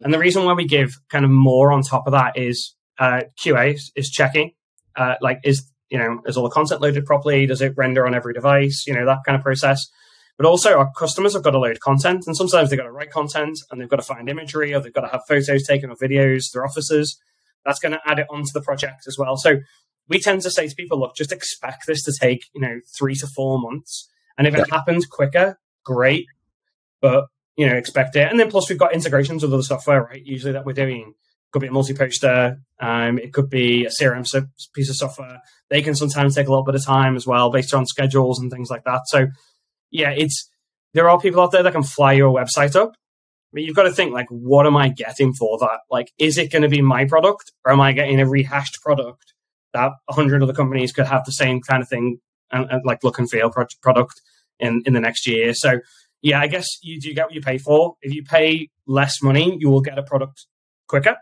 And 0.00 0.12
the 0.12 0.18
reason 0.18 0.44
why 0.44 0.54
we 0.54 0.66
give 0.66 0.96
kind 1.10 1.24
of 1.24 1.30
more 1.30 1.72
on 1.72 1.82
top 1.82 2.06
of 2.06 2.12
that 2.12 2.36
is 2.36 2.74
uh, 2.98 3.22
QA 3.42 3.78
is 3.94 4.10
checking, 4.10 4.52
uh, 4.96 5.14
like 5.20 5.38
is 5.44 5.70
you 5.90 5.98
know 5.98 6.20
is 6.26 6.36
all 6.36 6.44
the 6.44 6.50
content 6.50 6.80
loaded 6.80 7.06
properly? 7.06 7.46
Does 7.46 7.62
it 7.62 7.74
render 7.76 8.06
on 8.06 8.14
every 8.14 8.34
device? 8.34 8.84
You 8.86 8.94
know 8.94 9.06
that 9.06 9.20
kind 9.24 9.36
of 9.36 9.42
process. 9.42 9.80
But 10.38 10.46
also, 10.46 10.78
our 10.78 10.90
customers 10.96 11.34
have 11.34 11.42
got 11.42 11.50
to 11.50 11.58
load 11.58 11.78
content, 11.80 12.24
and 12.26 12.36
sometimes 12.36 12.70
they've 12.70 12.78
got 12.78 12.86
to 12.86 12.90
write 12.90 13.10
content, 13.10 13.58
and 13.70 13.80
they've 13.80 13.88
got 13.88 13.96
to 13.96 14.02
find 14.02 14.28
imagery, 14.28 14.74
or 14.74 14.80
they've 14.80 14.92
got 14.92 15.02
to 15.02 15.08
have 15.08 15.20
photos 15.28 15.64
taken 15.64 15.90
or 15.90 15.96
videos, 15.96 16.50
their 16.52 16.64
offices. 16.64 17.18
That's 17.64 17.78
going 17.78 17.92
to 17.92 18.00
add 18.06 18.18
it 18.18 18.26
onto 18.30 18.50
the 18.52 18.62
project 18.62 19.04
as 19.06 19.16
well. 19.18 19.36
So 19.36 19.58
we 20.08 20.18
tend 20.18 20.42
to 20.42 20.50
say 20.50 20.66
to 20.66 20.74
people, 20.74 20.98
look, 20.98 21.14
just 21.14 21.32
expect 21.32 21.86
this 21.86 22.02
to 22.04 22.12
take, 22.18 22.46
you 22.54 22.60
know, 22.60 22.80
three 22.98 23.14
to 23.16 23.26
four 23.26 23.60
months. 23.60 24.08
And 24.36 24.46
if 24.46 24.54
it 24.54 24.70
happens 24.70 25.06
quicker, 25.06 25.60
great. 25.84 26.26
But, 27.02 27.26
you 27.56 27.66
know, 27.66 27.76
expect 27.76 28.16
it. 28.16 28.30
And 28.30 28.40
then 28.40 28.50
plus 28.50 28.70
we've 28.70 28.78
got 28.78 28.94
integrations 28.94 29.42
with 29.42 29.52
other 29.52 29.62
software, 29.62 30.04
right? 30.04 30.24
Usually 30.24 30.52
that 30.52 30.64
we're 30.64 30.72
doing 30.72 31.14
could 31.52 31.60
be 31.60 31.68
a 31.68 31.72
multi-poster. 31.72 32.58
Um, 32.80 33.18
it 33.18 33.32
could 33.32 33.50
be 33.50 33.84
a 33.84 33.90
CRM 33.90 34.26
piece 34.74 34.88
of 34.88 34.96
software. 34.96 35.40
They 35.68 35.82
can 35.82 35.94
sometimes 35.94 36.34
take 36.34 36.46
a 36.46 36.50
little 36.50 36.64
bit 36.64 36.74
of 36.74 36.84
time 36.84 37.14
as 37.14 37.26
well, 37.26 37.50
based 37.50 37.74
on 37.74 37.86
schedules 37.86 38.40
and 38.40 38.50
things 38.50 38.70
like 38.70 38.84
that. 38.84 39.02
So, 39.06 39.26
yeah, 39.90 40.10
it's 40.10 40.50
there 40.94 41.08
are 41.08 41.20
people 41.20 41.42
out 41.42 41.52
there 41.52 41.62
that 41.62 41.72
can 41.72 41.82
fly 41.82 42.14
your 42.14 42.34
website 42.34 42.74
up. 42.74 42.94
But 43.52 43.62
you've 43.62 43.76
got 43.76 43.82
to 43.82 43.92
think 43.92 44.14
like, 44.14 44.28
what 44.30 44.66
am 44.66 44.78
I 44.78 44.88
getting 44.88 45.34
for 45.34 45.58
that? 45.58 45.80
Like, 45.90 46.10
is 46.18 46.38
it 46.38 46.50
going 46.50 46.62
to 46.62 46.70
be 46.70 46.80
my 46.80 47.04
product, 47.04 47.52
or 47.66 47.72
am 47.72 47.82
I 47.82 47.92
getting 47.92 48.18
a 48.18 48.26
rehashed 48.26 48.80
product 48.82 49.34
that 49.74 49.92
hundred 50.08 50.42
other 50.42 50.54
companies 50.54 50.92
could 50.92 51.06
have 51.06 51.24
the 51.26 51.32
same 51.32 51.60
kind 51.60 51.82
of 51.82 51.88
thing 51.88 52.18
and, 52.50 52.70
and 52.70 52.82
like 52.86 53.04
look 53.04 53.18
and 53.18 53.30
feel 53.30 53.50
product 53.82 54.22
in 54.58 54.82
in 54.86 54.94
the 54.94 55.00
next 55.00 55.26
year? 55.26 55.52
So, 55.52 55.80
yeah, 56.22 56.40
I 56.40 56.46
guess 56.46 56.66
you 56.82 57.00
do 57.00 57.12
get 57.12 57.26
what 57.26 57.34
you 57.34 57.42
pay 57.42 57.58
for. 57.58 57.96
If 58.00 58.14
you 58.14 58.22
pay 58.22 58.70
less 58.86 59.22
money, 59.22 59.56
you 59.60 59.68
will 59.68 59.82
get 59.82 59.98
a 59.98 60.02
product 60.02 60.46
quicker 60.88 61.16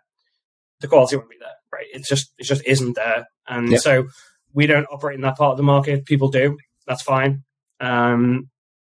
the 0.81 0.89
quality 0.89 1.17
won't 1.17 1.31
be 1.31 1.37
there, 1.39 1.49
right? 1.73 1.87
It's 1.93 2.09
just 2.09 2.33
it 2.39 2.45
just 2.45 2.65
isn't 2.67 2.97
there, 2.97 3.29
and 3.47 3.71
yep. 3.71 3.81
so 3.81 4.09
we 4.53 4.67
don't 4.67 4.87
operate 4.91 5.15
in 5.17 5.21
that 5.23 5.37
part 5.37 5.53
of 5.53 5.57
the 5.57 5.63
market. 5.63 6.07
People 6.07 6.29
do. 6.29 6.59
That's 6.87 7.03
fine. 7.03 7.45
Um, 7.79 8.51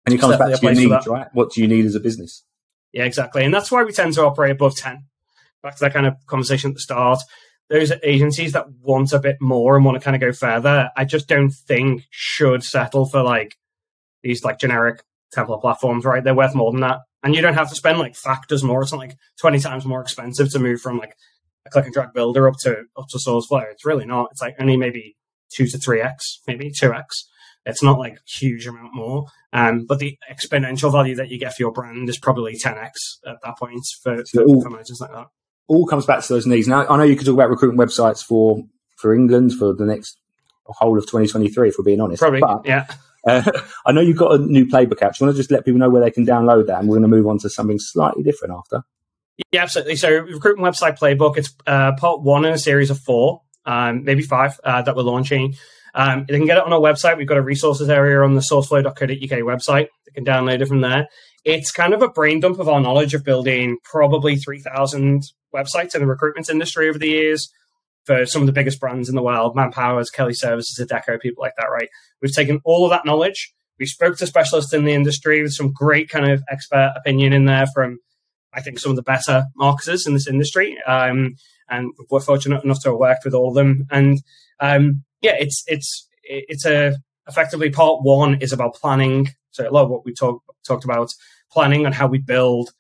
and 0.06 0.14
it 0.14 0.20
comes 0.20 0.38
back 0.38 0.60
to 0.60 0.62
your 0.62 0.74
needs, 0.74 1.08
right? 1.08 1.28
What 1.34 1.52
do 1.52 1.62
you 1.62 1.68
need 1.68 1.86
as 1.86 1.96
a 1.96 2.00
business? 2.00 2.44
Yeah, 2.92 3.06
exactly, 3.06 3.44
and 3.44 3.54
that's 3.54 3.72
why 3.72 3.84
we 3.84 3.92
tend 3.92 4.14
to 4.14 4.26
operate 4.26 4.52
above 4.52 4.76
ten. 4.76 5.06
Back 5.64 5.76
to 5.76 5.86
that 5.86 5.94
kind 5.94 6.06
of 6.06 6.16
conversation 6.28 6.72
at 6.72 6.76
the 6.76 6.82
start. 6.82 7.20
Those 7.70 7.92
agencies 8.04 8.52
that 8.52 8.68
want 8.82 9.12
a 9.12 9.20
bit 9.20 9.38
more 9.42 9.76
and 9.76 9.84
want 9.84 9.96
to 9.96 10.04
kind 10.04 10.16
of 10.16 10.22
go 10.22 10.32
further, 10.32 10.92
I 10.96 11.04
just 11.04 11.28
don't 11.28 11.50
think 11.50 12.04
should 12.12 12.64
settle 12.64 13.08
for 13.08 13.24
like 13.24 13.56
these 14.22 14.44
like 14.44 14.60
generic 14.60 15.02
template 15.34 15.62
platforms, 15.62 16.06
right? 16.06 16.24
They're 16.24 16.36
worth 16.36 16.56
more 16.56 16.72
than 16.72 16.82
that. 16.82 17.00
And 17.24 17.34
you 17.36 17.42
don't 17.42 17.56
have 17.56 17.70
to 17.70 17.76
spend 17.76 18.00
like 18.00 18.16
factors 18.16 18.64
more. 18.64 18.82
It's 18.82 18.92
not 18.92 19.00
like 19.00 19.16
20 19.40 19.60
times 19.60 19.86
more 19.86 20.02
expensive 20.02 20.52
to 20.52 20.60
move 20.60 20.82
from 20.82 20.98
like 20.98 21.16
a 21.66 21.70
click 21.70 21.86
and 21.86 21.94
drag 21.94 22.14
builder 22.14 22.48
up 22.48 22.56
to 22.62 22.84
up 22.98 23.08
to 23.10 23.18
SourceFlow. 23.18 23.72
It's 23.72 23.86
really 23.86 24.06
not. 24.06 24.30
It's 24.32 24.42
like 24.42 24.56
only 24.60 24.78
maybe 24.78 25.16
two 25.52 25.68
to 25.68 25.78
three 25.78 26.02
x, 26.02 26.42
maybe 26.48 26.72
two 26.72 26.94
x. 26.94 27.28
It's 27.66 27.82
not 27.82 27.98
like 27.98 28.20
huge 28.28 28.68
amount 28.68 28.94
more. 28.94 29.26
Um, 29.52 29.86
but 29.88 30.00
the 30.00 30.18
exponential 30.32 30.92
value 30.92 31.16
that 31.16 31.30
you 31.30 31.40
get 31.40 31.56
for 31.56 31.64
your 31.64 31.72
brand 31.72 32.08
is 32.10 32.20
probably 32.20 32.54
10x 32.54 32.92
at 33.26 33.38
that 33.44 33.58
point 33.58 33.82
for, 34.04 34.24
so 34.26 34.42
for, 34.42 34.44
all, 34.44 34.62
for 34.62 34.70
managers 34.70 35.00
like 35.02 35.12
that. 35.12 35.28
All 35.68 35.88
comes 35.88 36.06
back 36.06 36.24
to 36.24 36.34
those 36.34 36.46
needs. 36.46 36.68
Now, 36.68 36.86
I 36.88 36.98
know 36.98 37.04
you 37.04 37.16
could 37.16 37.26
talk 37.26 37.34
about 37.34 37.50
recruitment 37.50 37.90
websites 37.90 38.24
for 38.24 38.62
for 38.98 39.14
England 39.14 39.54
for 39.54 39.74
the 39.74 39.86
next 39.86 40.18
whole 40.66 40.98
of 40.98 41.06
2023, 41.06 41.70
if 41.70 41.76
we're 41.78 41.84
being 41.84 42.02
honest. 42.02 42.22
Probably, 42.22 42.40
but, 42.40 42.66
yeah. 42.66 42.86
I 43.86 43.92
know 43.92 44.02
you've 44.02 44.18
got 44.18 44.36
a 44.36 44.38
new 44.38 44.66
playbook 44.66 45.02
out. 45.02 45.16
Do 45.16 45.24
you 45.24 45.28
want 45.28 45.36
to 45.36 45.38
just 45.38 45.52
let 45.52 45.66
people 45.66 45.80
know 45.80 45.90
where 45.90 46.04
they 46.04 46.12
can 46.12 46.26
download 46.26 46.68
that? 46.68 46.80
And 46.80 46.88
we're 46.88 46.98
going 46.98 47.10
to 47.10 47.16
move 47.16 47.28
on 47.28 47.40
to 47.40 47.50
something 47.50 47.80
slightly 47.80 48.24
different 48.24 48.54
after. 48.56 48.84
Yeah, 49.52 49.64
absolutely. 49.64 49.96
So, 49.96 50.10
recruitment 50.10 50.76
website 50.76 50.98
playbook. 50.98 51.38
It's 51.38 51.54
uh, 51.66 51.94
part 51.98 52.22
one 52.22 52.46
in 52.46 52.54
a 52.54 52.58
series 52.58 52.90
of 52.90 53.00
four, 53.00 53.42
um, 53.66 54.04
maybe 54.04 54.22
five 54.22 54.60
uh, 54.64 54.82
that 54.84 54.96
we're 54.96 55.04
launching. 55.04 55.56
Um, 55.94 56.26
you 56.30 56.38
can 56.38 56.46
get 56.46 56.58
it 56.58 56.64
on 56.64 56.74
our 56.74 56.80
website. 56.80 57.18
We've 57.18 57.28
got 57.28 57.38
a 57.38 57.42
resources 57.42 57.90
area 57.90 58.22
on 58.22 58.36
the 58.36 58.42
sourceflow.co.uk 58.42 59.00
website. 59.00 59.88
You 60.08 60.14
can 60.14 60.26
download 60.26 60.62
it 60.62 60.68
from 60.68 60.82
there. 60.82 61.08
It's 61.44 61.72
kind 61.72 61.94
of 61.94 62.02
a 62.02 62.10
brain 62.10 62.42
dump 62.42 62.60
of 62.60 62.68
our 62.68 62.82
knowledge 62.82 63.14
of 63.14 63.24
building 63.24 63.78
probably 63.84 64.36
3,000 64.36 65.24
websites 65.56 65.96
in 65.96 66.02
the 66.02 66.08
recruitment 66.08 66.50
industry 66.50 66.90
over 66.90 67.00
the 67.00 67.08
years 67.08 67.50
for 68.06 68.26
some 68.26 68.42
of 68.42 68.46
the 68.46 68.54
biggest 68.54 68.80
brands 68.80 69.10
in 69.10 69.16
the 69.16 69.24
world, 69.24 69.56
Manpower's, 69.56 70.10
Kelly 70.10 70.34
Services, 70.34 70.80
Adecco, 70.80 71.20
people 71.20 71.42
like 71.42 71.54
that, 71.58 71.68
right? 71.72 71.90
We've 72.22 72.34
taken 72.34 72.62
all 72.64 72.86
of 72.86 72.92
that 72.92 73.06
knowledge. 73.06 73.54
We 73.80 73.86
spoke 73.86 74.18
to 74.18 74.28
specialists 74.28 74.74
in 74.74 74.86
the 74.86 74.94
industry 74.94 75.42
with 75.42 75.54
some 75.54 75.74
great 75.74 76.10
kind 76.10 76.30
of 76.32 76.44
expert 76.50 76.94
opinion 76.96 77.34
in 77.34 77.46
there 77.46 77.66
from 77.74 78.00
I 78.56 78.62
think, 78.62 78.80
some 78.80 78.92
of 78.92 78.96
the 78.96 79.04
better 79.04 79.46
marketers 79.56 80.08
in 80.08 80.14
this 80.14 80.28
industry. 80.28 80.78
Um, 80.88 81.36
and 81.70 81.92
we're 82.10 82.22
fortunate 82.22 82.64
enough 82.64 82.82
to 82.84 82.90
have 82.90 82.98
worked 82.98 83.26
with 83.26 83.34
all 83.34 83.50
of 83.50 83.56
them. 83.56 83.86
And 83.92 84.22
um, 84.60 85.04
yeah, 85.22 85.36
it's 85.38 85.64
it's 85.68 86.08
it's 86.24 86.66
a 86.66 86.96
effectively 87.28 87.70
part 87.70 88.04
one 88.04 88.36
is 88.42 88.54
about 88.54 88.76
planning. 88.76 89.30
So 89.52 89.68
a 89.68 89.72
lot 89.72 89.84
of 89.84 89.90
what 89.90 90.06
we 90.06 90.14
talked 90.14 90.48
talked 90.66 90.86
about 90.86 91.10
planning 91.52 91.86
and 91.86 91.94
how 91.94 92.08
we 92.08 92.20
build. 92.20 92.72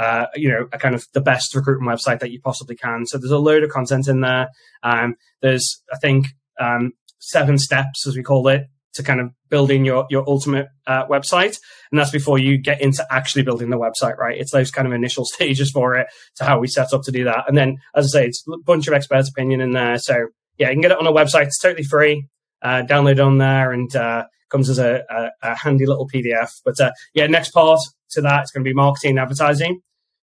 Uh, 0.00 0.26
you 0.34 0.48
know, 0.48 0.66
a 0.72 0.78
kind 0.78 0.94
of 0.94 1.04
the 1.12 1.20
best 1.20 1.54
recruitment 1.54 1.90
website 1.92 2.20
that 2.20 2.30
you 2.30 2.40
possibly 2.40 2.74
can. 2.74 3.04
So 3.04 3.18
there's 3.18 3.30
a 3.30 3.38
load 3.38 3.62
of 3.62 3.68
content 3.68 4.08
in 4.08 4.22
there. 4.22 4.48
Um, 4.82 5.16
there's, 5.42 5.82
I 5.92 5.98
think, 5.98 6.28
um, 6.58 6.92
seven 7.18 7.58
steps, 7.58 8.06
as 8.06 8.16
we 8.16 8.22
call 8.22 8.48
it, 8.48 8.62
to 8.94 9.02
kind 9.02 9.20
of 9.20 9.30
building 9.50 9.84
your 9.84 10.06
your 10.08 10.24
ultimate 10.26 10.68
uh, 10.86 11.06
website. 11.06 11.58
And 11.90 12.00
that's 12.00 12.10
before 12.10 12.38
you 12.38 12.56
get 12.56 12.80
into 12.80 13.06
actually 13.10 13.42
building 13.42 13.68
the 13.68 13.76
website 13.76 14.16
right? 14.16 14.38
It's 14.38 14.52
those 14.52 14.70
kind 14.70 14.88
of 14.88 14.94
initial 14.94 15.24
stages 15.34 15.70
for 15.70 15.96
it 15.96 16.06
to 16.36 16.44
how 16.44 16.58
we 16.58 16.66
set 16.66 16.94
up 16.94 17.02
to 17.02 17.12
do 17.12 17.24
that. 17.24 17.44
And 17.46 17.56
then 17.58 17.76
as 17.94 18.06
i 18.06 18.20
say 18.20 18.26
it's 18.26 18.42
a 18.48 18.56
bunch 18.64 18.88
of 18.88 18.94
experts 18.94 19.28
opinion 19.28 19.60
in 19.60 19.72
there. 19.72 19.98
So 19.98 20.28
yeah 20.56 20.68
you 20.68 20.74
can 20.76 20.80
get 20.80 20.92
it 20.92 20.98
on 20.98 21.06
a 21.06 21.12
website. 21.12 21.46
It's 21.46 21.60
totally 21.60 21.84
free. 21.84 22.26
Uh, 22.62 22.82
download 22.82 23.24
on 23.24 23.36
there 23.36 23.72
and 23.72 23.94
uh, 23.94 24.24
comes 24.50 24.70
as 24.70 24.78
a, 24.78 25.02
a, 25.10 25.30
a, 25.42 25.54
handy 25.54 25.86
little 25.86 26.06
pdf 26.06 26.50
but 26.62 26.78
uh, 26.78 26.90
yeah 27.14 27.26
next 27.26 27.52
part 27.52 27.78
to 28.10 28.20
that 28.20 28.44
is 28.44 28.50
going 28.50 28.62
to 28.62 28.68
be 28.68 28.74
marketing 28.74 29.12
and 29.12 29.18
advertising 29.18 29.80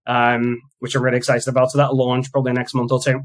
um, 0.10 0.60
which 0.80 0.96
i'm 0.96 1.04
really 1.04 1.18
excited 1.18 1.48
about 1.48 1.72
so 1.72 1.78
that'll 1.78 1.96
launch 1.96 2.32
probably 2.32 2.52
next 2.52 2.74
month 2.74 2.92
or 2.92 3.02
two 3.02 3.22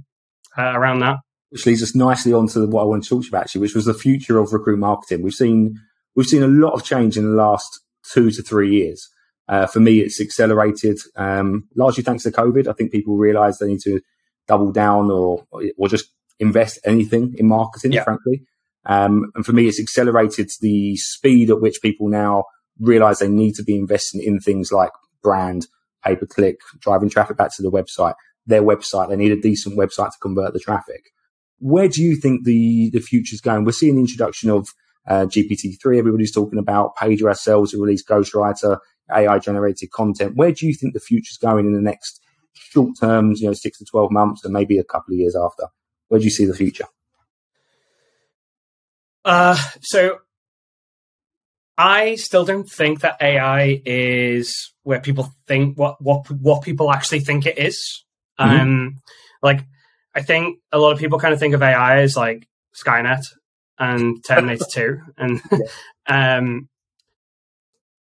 uh, 0.57 0.73
around 0.75 1.01
that 1.01 1.17
which 1.55 1.67
leads 1.67 1.85
us 1.85 1.95
nicely 1.95 2.33
on 2.33 2.49
to 2.49 2.67
what 2.67 2.83
I 2.83 2.87
want 2.87 3.05
to 3.05 3.09
talk 3.09 3.21
to 3.21 3.27
you 3.27 3.31
about 3.31 3.43
actually, 3.43 3.61
which 3.61 3.77
was 3.77 3.85
the 3.85 3.95
future 3.95 4.39
of 4.39 4.53
recruit 4.53 4.81
marketing. 4.81 5.23
We've 5.23 5.33
seen 5.33 5.79
we've 6.17 6.27
seen 6.27 6.43
a 6.43 6.49
lot 6.49 6.73
of 6.73 6.83
change 6.83 7.17
in 7.17 7.23
the 7.23 7.37
last 7.37 7.79
two 8.13 8.33
to 8.33 8.43
three 8.43 8.75
years. 8.75 9.09
Uh, 9.47 9.67
for 9.67 9.79
me, 9.79 10.01
it's 10.01 10.21
accelerated 10.21 10.99
um, 11.15 11.69
largely 11.77 12.03
thanks 12.03 12.25
to 12.25 12.33
COVID. 12.33 12.67
I 12.67 12.73
think 12.73 12.91
people 12.91 13.17
realise 13.17 13.59
they 13.59 13.69
need 13.69 13.83
to 13.83 14.01
double 14.49 14.73
down 14.73 15.13
or 15.13 15.47
or 15.79 15.87
just 15.87 16.07
invest 16.41 16.81
anything 16.85 17.37
in 17.39 17.47
marketing. 17.47 17.93
Yeah. 17.93 18.03
Frankly, 18.03 18.43
um, 18.87 19.31
and 19.37 19.47
for 19.47 19.53
me, 19.53 19.69
it's 19.69 19.79
accelerated 19.79 20.51
the 20.61 20.97
speed 20.97 21.51
at 21.51 21.61
which 21.61 21.83
people 21.83 22.09
now 22.09 22.47
realise 22.81 23.21
they 23.21 23.29
need 23.29 23.55
to 23.55 23.63
be 23.63 23.77
investing 23.77 24.21
in 24.21 24.41
things 24.41 24.73
like 24.73 24.91
brand, 25.23 25.69
pay 26.05 26.17
per 26.17 26.27
click, 26.27 26.57
driving 26.81 27.11
traffic 27.11 27.37
back 27.37 27.55
to 27.57 27.63
the 27.63 27.71
website, 27.71 28.15
their 28.47 28.63
website. 28.63 29.09
They 29.09 29.17
need 29.17 29.33
a 29.33 29.41
decent 29.41 29.79
website 29.79 30.11
to 30.11 30.19
convert 30.21 30.53
the 30.53 30.61
traffic 30.61 31.13
where 31.65 31.89
do 31.89 32.03
you 32.03 32.17
think 32.17 32.45
the 32.45 32.91
the 32.91 33.01
future's 33.01 33.41
going? 33.41 33.65
We're 33.65 33.73
seeing 33.73 33.95
the 33.95 34.03
introduction 34.03 34.51
of 34.51 34.69
uh, 35.09 35.27
GPT-3. 35.27 35.99
Everybody's 35.99 36.33
talking 36.33 36.59
about 36.59 36.95
Paiger 36.97 37.27
ourselves 37.27 37.71
to 37.71 37.81
release 37.81 38.05
Ghostwriter, 38.05 38.79
AI 39.15 39.39
generated 39.39 39.91
content. 39.91 40.37
Where 40.37 40.53
do 40.53 40.67
you 40.67 40.75
think 40.75 40.93
the 40.93 41.01
future's 41.01 41.39
going 41.39 41.67
in 41.67 41.73
the 41.73 41.81
next 41.81 42.21
short 42.53 42.99
terms, 43.01 43.41
you 43.41 43.47
know, 43.47 43.55
six 43.55 43.79
to 43.79 43.85
12 43.87 44.11
months 44.11 44.45
and 44.45 44.53
maybe 44.53 44.79
a 44.79 44.85
couple 44.85 45.15
of 45.15 45.19
years 45.19 45.37
after? 45.37 45.69
Where 46.09 46.19
do 46.19 46.25
you 46.25 46.31
see 46.31 46.45
the 46.45 46.55
future? 46.55 46.87
Uh, 49.25 49.57
so 49.81 50.19
I 51.79 52.17
still 52.17 52.45
don't 52.45 52.69
think 52.69 53.01
that 53.01 53.17
AI 53.23 53.81
is 53.87 54.74
where 54.85 55.01
people 55.01 55.35
think 55.49 55.77
what 55.77 56.01
what 56.01 56.31
what 56.31 56.63
people 56.63 56.93
actually 56.93 57.21
think 57.21 57.47
it 57.47 57.59
is. 57.59 58.05
Mm-hmm. 58.39 58.61
Um, 58.61 59.01
like 59.43 59.61
I 60.15 60.23
think 60.23 60.59
a 60.73 60.79
lot 60.79 60.93
of 60.93 60.99
people 60.99 61.19
kind 61.19 61.35
of 61.35 61.41
think 61.41 61.55
of 61.55 61.63
AI 61.63 62.01
as 62.01 62.17
like 62.17 62.47
Skynet 62.75 63.25
and 63.79 64.25
Terminator 64.25 64.65
2. 64.73 65.01
And 65.17 65.41
um, 66.07 66.69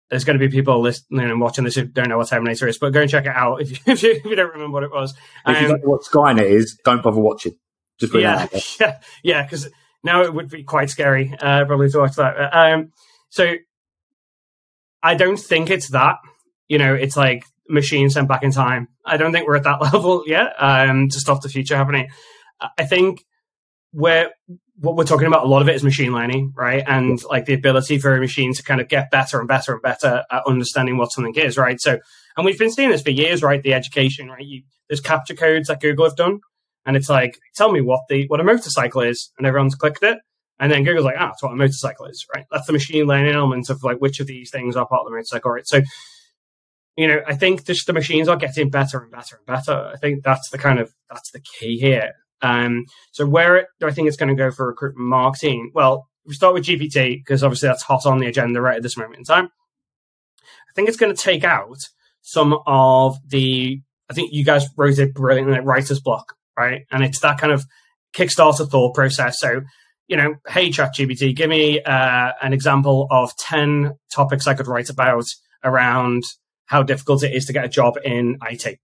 there's 0.09 0.23
going 0.23 0.39
to 0.39 0.45
be 0.45 0.51
people 0.51 0.79
listening 0.81 1.29
and 1.29 1.39
watching 1.39 1.65
this 1.65 1.75
who 1.75 1.85
don't 1.85 2.09
know 2.09 2.17
what 2.17 2.29
Terminator 2.29 2.67
is, 2.67 2.79
but 2.79 2.91
go 2.91 3.01
and 3.01 3.09
check 3.09 3.25
it 3.25 3.35
out 3.35 3.61
if 3.61 3.71
you, 3.71 3.77
if 3.85 4.03
you, 4.03 4.11
if 4.11 4.25
you 4.25 4.35
don't 4.35 4.53
remember 4.53 4.73
what 4.73 4.83
it 4.83 4.91
was. 4.91 5.13
If 5.45 5.57
um, 5.57 5.61
you 5.61 5.67
don't 5.67 5.83
know 5.83 5.89
what 5.89 6.03
Skynet 6.03 6.49
is, 6.49 6.79
don't 6.83 7.03
bother 7.03 7.19
watching. 7.19 7.53
Just 7.99 8.15
yeah, 8.15 8.47
yeah, 8.79 8.99
yeah, 9.23 9.43
because 9.43 9.69
now 10.03 10.21
it 10.21 10.33
would 10.33 10.49
be 10.49 10.63
quite 10.63 10.89
scary 10.89 11.35
uh, 11.41 11.65
probably 11.65 11.89
to 11.89 11.99
watch 11.99 12.15
that. 12.15 12.55
Um, 12.55 12.93
so 13.29 13.55
I 15.03 15.15
don't 15.15 15.37
think 15.37 15.69
it's 15.69 15.89
that. 15.89 16.15
You 16.69 16.77
know, 16.77 16.93
it's 16.93 17.17
like 17.17 17.43
machine 17.67 18.09
sent 18.09 18.29
back 18.29 18.43
in 18.43 18.51
time. 18.51 18.87
I 19.05 19.17
don't 19.17 19.33
think 19.33 19.47
we're 19.47 19.57
at 19.57 19.63
that 19.63 19.81
level 19.93 20.23
yet 20.25 20.53
um, 20.57 21.09
to 21.09 21.19
stop 21.19 21.41
the 21.41 21.49
future 21.49 21.75
happening. 21.75 22.09
I 22.77 22.85
think 22.85 23.25
where 23.91 24.31
what 24.79 24.95
we're 24.95 25.03
talking 25.03 25.27
about 25.27 25.43
a 25.43 25.47
lot 25.47 25.61
of 25.61 25.67
it 25.67 25.75
is 25.75 25.83
machine 25.83 26.13
learning, 26.13 26.53
right? 26.55 26.83
And 26.87 27.21
like 27.25 27.45
the 27.45 27.53
ability 27.53 27.99
for 27.99 28.15
a 28.15 28.19
machine 28.19 28.53
to 28.53 28.63
kind 28.63 28.79
of 28.79 28.87
get 28.87 29.11
better 29.11 29.39
and 29.39 29.47
better 29.47 29.73
and 29.73 29.81
better 29.81 30.23
at 30.31 30.43
understanding 30.47 30.97
what 30.97 31.11
something 31.11 31.35
is, 31.35 31.57
right? 31.57 31.79
So, 31.81 31.99
and 32.37 32.45
we've 32.45 32.57
been 32.57 32.71
seeing 32.71 32.89
this 32.89 33.01
for 33.01 33.09
years, 33.09 33.43
right? 33.43 33.61
The 33.61 33.73
education, 33.73 34.29
right? 34.29 34.45
You, 34.45 34.63
there's 34.87 35.01
CAPTCHA 35.01 35.37
codes 35.37 35.67
that 35.67 35.81
Google 35.81 36.05
have 36.05 36.15
done, 36.15 36.39
and 36.85 36.95
it's 36.95 37.09
like, 37.09 37.37
tell 37.55 37.71
me 37.71 37.81
what 37.81 38.01
the 38.09 38.25
what 38.27 38.39
a 38.39 38.43
motorcycle 38.43 39.01
is, 39.01 39.31
and 39.37 39.45
everyone's 39.45 39.75
clicked 39.75 40.03
it, 40.03 40.17
And 40.59 40.71
then 40.71 40.83
Google's 40.83 41.05
like, 41.05 41.15
ah, 41.19 41.27
that's 41.27 41.43
what 41.43 41.51
a 41.51 41.55
motorcycle 41.57 42.05
is, 42.05 42.25
right? 42.33 42.45
That's 42.49 42.67
the 42.67 42.73
machine 42.73 43.05
learning 43.05 43.35
element 43.35 43.69
of 43.69 43.83
like 43.83 43.97
which 43.97 44.19
of 44.21 44.27
these 44.27 44.49
things 44.49 44.77
are 44.77 44.87
part 44.87 45.01
of 45.01 45.07
the 45.07 45.11
motorcycle, 45.11 45.51
right? 45.51 45.67
So, 45.67 45.81
you 46.99 47.07
know, 47.07 47.21
I 47.25 47.33
think 47.33 47.65
just 47.65 47.87
the 47.87 47.93
machines 47.93 48.27
are 48.27 48.35
getting 48.35 48.69
better 48.69 48.99
and 48.99 49.09
better 49.09 49.37
and 49.37 49.45
better. 49.45 49.91
I 49.93 49.95
think 49.95 50.21
that's 50.21 50.49
the 50.49 50.57
kind 50.57 50.79
of 50.79 50.91
that's 51.09 51.31
the 51.31 51.39
key 51.39 51.77
here. 51.79 52.11
Um, 52.41 52.85
so 53.11 53.25
where 53.25 53.69
do 53.79 53.87
I 53.87 53.91
think 53.91 54.09
it's 54.09 54.17
going 54.17 54.29
to 54.29 54.35
go 54.35 54.51
for 54.51 54.67
recruitment 54.67 55.07
marketing? 55.07 55.71
Well, 55.73 56.09
we 56.25 56.33
start 56.33 56.53
with 56.53 56.65
GPT 56.65 57.17
because 57.17 57.41
obviously 57.41 57.67
that's 57.67 57.83
hot 57.83 58.05
on 58.05 58.19
the 58.19 58.27
agenda 58.27 58.59
right 58.59 58.75
at 58.75 58.83
this 58.83 58.97
moment 58.97 59.17
in 59.17 59.23
time. 59.23 59.49
I 60.43 60.71
think 60.75 60.89
it's 60.89 60.97
going 60.97 61.15
to 61.15 61.21
take 61.21 61.45
out 61.45 61.77
some 62.21 62.59
of 62.67 63.17
the. 63.25 63.79
I 64.09 64.13
think 64.13 64.33
you 64.33 64.43
guys 64.43 64.67
wrote 64.75 64.99
it 64.99 65.13
brilliantly, 65.13 65.53
like 65.53 65.65
writer's 65.65 66.01
block, 66.01 66.33
right? 66.57 66.81
And 66.91 67.01
it's 67.01 67.19
that 67.19 67.39
kind 67.39 67.53
of 67.53 67.63
Kickstarter 68.13 68.69
thought 68.69 68.93
process. 68.93 69.39
So, 69.39 69.61
you 70.07 70.17
know, 70.17 70.35
hey, 70.47 70.69
ChatGPT, 70.69 71.33
give 71.35 71.49
me 71.49 71.81
uh, 71.81 72.31
an 72.41 72.51
example 72.51 73.07
of 73.09 73.31
10 73.37 73.93
topics 74.11 74.47
I 74.47 74.55
could 74.55 74.67
write 74.67 74.89
about 74.89 75.25
around 75.63 76.23
how 76.69 76.83
difficult 76.83 77.23
it 77.23 77.33
is 77.33 77.45
to 77.45 77.53
get 77.53 77.65
a 77.65 77.69
job 77.69 77.95
in 78.05 78.37
IT, 78.47 78.77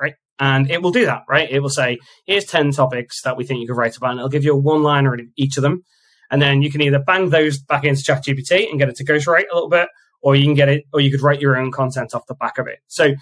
right? 0.00 0.14
And 0.38 0.70
it 0.70 0.80
will 0.80 0.92
do 0.92 1.04
that, 1.04 1.24
right? 1.28 1.48
It 1.50 1.60
will 1.60 1.68
say, 1.68 1.98
here's 2.26 2.46
10 2.46 2.72
topics 2.72 3.20
that 3.22 3.36
we 3.36 3.44
think 3.44 3.60
you 3.60 3.66
could 3.66 3.76
write 3.76 3.98
about, 3.98 4.12
and 4.12 4.18
it'll 4.18 4.30
give 4.30 4.44
you 4.44 4.54
a 4.54 4.58
one 4.58 4.82
liner 4.82 5.14
in 5.14 5.30
each 5.36 5.58
of 5.58 5.62
them. 5.62 5.84
And 6.30 6.40
then 6.40 6.62
you 6.62 6.70
can 6.70 6.80
either 6.80 6.98
bang 6.98 7.28
those 7.28 7.58
back 7.58 7.84
into 7.84 8.00
ChatGPT 8.00 8.70
and 8.70 8.78
get 8.78 8.88
it 8.88 8.96
to 8.96 9.04
ghostwrite 9.04 9.44
a 9.52 9.54
little 9.54 9.68
bit, 9.68 9.90
or 10.22 10.36
you 10.36 10.44
can 10.44 10.54
get 10.54 10.70
it, 10.70 10.84
or 10.94 11.02
you 11.02 11.10
could 11.10 11.20
write 11.20 11.42
your 11.42 11.56
own 11.56 11.70
content 11.70 12.14
off 12.14 12.26
the 12.26 12.34
back 12.34 12.56
of 12.56 12.66
it. 12.66 12.78
So, 12.86 13.14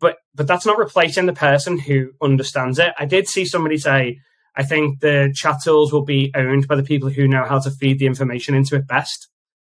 but 0.00 0.18
but 0.32 0.46
that's 0.46 0.66
not 0.66 0.78
replacing 0.78 1.26
the 1.26 1.32
person 1.32 1.78
who 1.78 2.12
understands 2.22 2.78
it. 2.78 2.94
I 2.96 3.06
did 3.06 3.26
see 3.26 3.44
somebody 3.44 3.78
say, 3.78 4.18
I 4.56 4.62
think 4.62 5.00
the 5.00 5.32
chat 5.34 5.62
tools 5.64 5.92
will 5.92 6.04
be 6.04 6.30
owned 6.36 6.68
by 6.68 6.76
the 6.76 6.84
people 6.84 7.10
who 7.10 7.26
know 7.26 7.44
how 7.44 7.58
to 7.58 7.72
feed 7.72 7.98
the 7.98 8.06
information 8.06 8.54
into 8.54 8.76
it 8.76 8.86
best. 8.86 9.28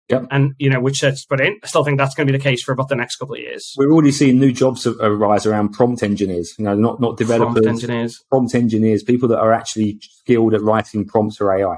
Yep. 0.10 0.26
And 0.32 0.56
you 0.58 0.72
know 0.72 0.80
which 0.80 0.98
sets 0.98 1.24
put 1.24 1.39
in. 1.39 1.60
I 1.63 1.67
still 1.67 1.84
think 1.84 2.00
that's 2.00 2.15
going 2.15 2.26
to 2.26 2.34
be 2.34 2.38
the 2.38 2.43
case 2.43 2.63
for 2.63 2.72
about 2.72 2.89
the 2.89 2.95
next 2.95 3.17
couple 3.17 3.36
of 3.36 3.41
years. 3.41 3.76
We're 3.78 3.91
already 3.91 4.12
seeing 4.12 4.39
new 4.39 4.52
jobs 4.52 4.88
arise 4.88 5.45
around 5.45 5.69
prompt 5.69 6.02
engineers. 6.02 6.56
You 6.58 6.65
know, 6.65 6.74
not 6.74 7.00
not 7.00 7.17
developers, 7.17 7.54
prompt 7.54 7.67
engineers, 7.67 8.24
prompt 8.30 8.56
engineers, 8.56 9.04
people 9.04 9.30
that 9.30 9.39
are 9.39 9.54
actually 9.54 10.00
skilled 10.02 10.56
at 10.56 10.62
writing 10.62 11.06
prompts 11.06 11.38
for 11.38 11.54
AI. 11.56 11.78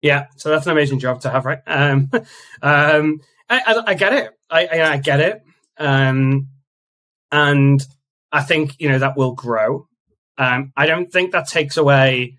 Yeah, 0.00 0.26
so 0.36 0.50
that's 0.50 0.66
an 0.66 0.72
amazing 0.72 0.98
job 0.98 1.20
to 1.20 1.30
have, 1.30 1.46
right? 1.46 1.60
Um, 1.64 2.10
um, 2.62 3.20
I, 3.48 3.60
I, 3.64 3.82
I, 3.86 3.94
get 3.94 4.12
it. 4.12 4.30
I, 4.50 4.66
I, 4.66 4.96
get 4.96 5.20
it. 5.20 5.42
Um, 5.78 6.48
and 7.30 7.80
I 8.32 8.42
think 8.42 8.74
you 8.80 8.88
know 8.88 8.98
that 8.98 9.16
will 9.16 9.34
grow. 9.34 9.86
Um, 10.36 10.72
I 10.76 10.86
don't 10.86 11.12
think 11.12 11.30
that 11.30 11.48
takes 11.48 11.76
away 11.76 12.38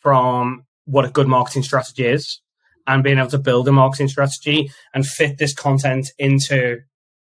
from 0.00 0.66
what 0.84 1.06
a 1.06 1.10
good 1.10 1.26
marketing 1.26 1.62
strategy 1.62 2.04
is 2.04 2.42
and 2.86 3.02
being 3.02 3.18
able 3.18 3.30
to 3.30 3.38
build 3.38 3.68
a 3.68 3.72
marketing 3.72 4.08
strategy 4.08 4.70
and 4.94 5.06
fit 5.06 5.38
this 5.38 5.54
content 5.54 6.08
into, 6.18 6.78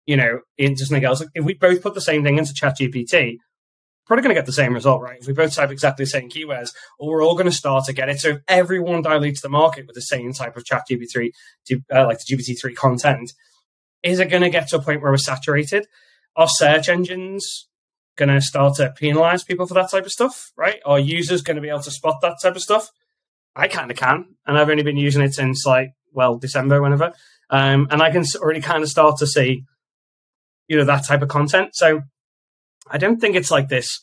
you 0.06 0.18
know, 0.18 0.42
into 0.58 0.86
something 0.86 1.06
else. 1.06 1.24
If 1.34 1.46
we 1.46 1.54
both 1.54 1.82
put 1.82 1.94
the 1.94 2.02
same 2.02 2.24
thing 2.24 2.38
into 2.38 2.54
ChatGPT, 2.54 3.38
probably 4.08 4.24
going 4.24 4.36
to 4.36 4.40
get 4.40 4.46
the 4.46 4.54
same 4.54 4.74
result, 4.74 5.02
right? 5.02 5.20
If 5.20 5.28
we 5.28 5.34
both 5.34 5.54
type 5.54 5.70
exactly 5.70 6.06
the 6.06 6.10
same 6.10 6.30
keywords, 6.30 6.72
or 6.98 7.10
we're 7.10 7.24
all 7.24 7.36
going 7.36 7.46
to 7.46 7.52
start 7.52 7.86
to 7.86 7.94
get 7.94 8.10
it. 8.10 8.20
So 8.20 8.30
if 8.30 8.38
everyone 8.48 9.02
dilutes 9.02 9.42
the 9.42 9.50
market 9.50 9.86
with 9.86 9.96
the 9.96 10.02
same 10.02 10.34
type 10.34 10.56
of 10.56 10.66
chat 10.66 10.84
GPT, 10.90 11.32
uh, 11.94 12.06
like 12.06 12.20
the 12.20 12.36
GPT-3 12.36 12.76
content, 12.76 13.34
is 14.04 14.20
it 14.20 14.30
going 14.30 14.44
to 14.44 14.50
get 14.50 14.70
to 14.70 14.78
a 14.78 14.82
point 14.82 15.02
where 15.02 15.12
we're 15.12 15.18
saturated? 15.18 15.88
Are 16.36 16.48
search 16.48 16.88
engines 16.88 17.68
going 18.16 18.30
to 18.30 18.42
start 18.42 18.76
to 18.76 18.94
penalize 18.98 19.44
people 19.44 19.68
for 19.68 19.74
that 19.76 19.92
type 19.92 20.06
of 20.06 20.12
stuff, 20.12 20.52
right? 20.56 20.80
Are 20.86 21.00
users 21.00 21.42
going 21.42 21.56
to 21.56 21.62
be 21.62 21.70
able 21.70 21.82
to 21.82 21.92
spot 21.92 22.22
that 22.22 22.38
type 22.42 22.56
of 22.56 22.62
stuff? 22.62 22.90
I 23.58 23.68
kind 23.68 23.92
of 23.92 23.98
can, 23.98 24.26
and 24.46 24.58
I've 24.58 24.70
only 24.70 24.84
been 24.84 24.98
using 24.98 25.22
it 25.22 25.34
since 25.34 25.66
like, 25.66 25.90
well, 26.14 26.38
December, 26.38 26.82
whenever. 26.82 27.12
Um, 27.50 27.88
and 27.90 28.02
I 28.02 28.12
can 28.12 28.24
already 28.38 28.62
kind 28.62 28.84
of 28.84 28.90
start 28.90 29.18
to 29.18 29.28
see, 29.28 29.64
you 30.68 30.78
know, 30.78 30.86
that 30.86 31.06
type 31.06 31.22
of 31.22 31.30
content. 31.30 31.70
So 31.74 32.02
I 32.90 32.98
don't 32.98 33.20
think 33.20 33.36
it's 33.36 33.52
like 33.52 33.70
this 33.70 34.00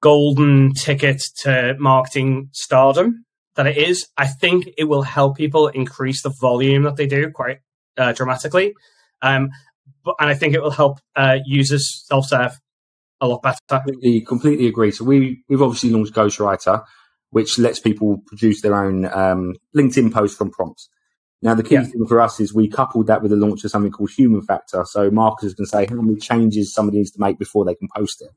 golden 0.00 0.72
ticket 0.74 1.22
to 1.38 1.74
marketing 1.78 2.48
stardom 2.52 3.24
that 3.56 3.66
it 3.66 3.76
is. 3.76 4.06
I 4.16 4.26
think 4.26 4.68
it 4.76 4.84
will 4.84 5.02
help 5.02 5.36
people 5.36 5.68
increase 5.68 6.22
the 6.22 6.34
volume 6.40 6.82
that 6.84 6.96
they 6.96 7.06
do 7.06 7.30
quite 7.30 7.58
uh, 7.96 8.12
dramatically. 8.12 8.74
Um, 9.22 9.50
but, 10.04 10.16
and 10.18 10.28
I 10.28 10.34
think 10.34 10.54
it 10.54 10.62
will 10.62 10.70
help 10.70 10.98
uh, 11.16 11.38
users 11.46 12.04
self 12.06 12.26
serve 12.26 12.58
a 13.20 13.28
lot 13.28 13.42
better. 13.42 13.58
Completely, 13.68 14.20
completely 14.20 14.66
agree. 14.66 14.90
So 14.90 15.04
we 15.04 15.42
we've 15.48 15.62
obviously 15.62 15.90
launched 15.90 16.12
Ghostwriter, 16.12 16.84
which 17.32 17.58
lets 17.58 17.80
people 17.80 18.22
produce 18.26 18.60
their 18.60 18.74
own 18.74 19.06
um, 19.06 19.54
LinkedIn 19.74 20.12
posts 20.12 20.36
from 20.36 20.50
prompts. 20.50 20.88
Now, 21.40 21.54
the 21.54 21.64
key 21.64 21.74
yeah. 21.74 21.84
thing 21.84 22.06
for 22.06 22.20
us 22.20 22.38
is 22.38 22.54
we 22.54 22.68
coupled 22.68 23.08
that 23.08 23.20
with 23.20 23.32
the 23.32 23.36
launch 23.36 23.64
of 23.64 23.70
something 23.70 23.90
called 23.90 24.10
Human 24.10 24.42
Factor. 24.42 24.84
So 24.84 25.10
marketers 25.10 25.54
can 25.54 25.66
say 25.66 25.86
how 25.86 25.96
many 25.96 26.18
changes 26.20 26.72
somebody 26.72 26.98
needs 26.98 27.10
to 27.12 27.20
make 27.20 27.38
before 27.38 27.64
they 27.64 27.74
can 27.74 27.88
post 27.94 28.22
it. 28.22 28.30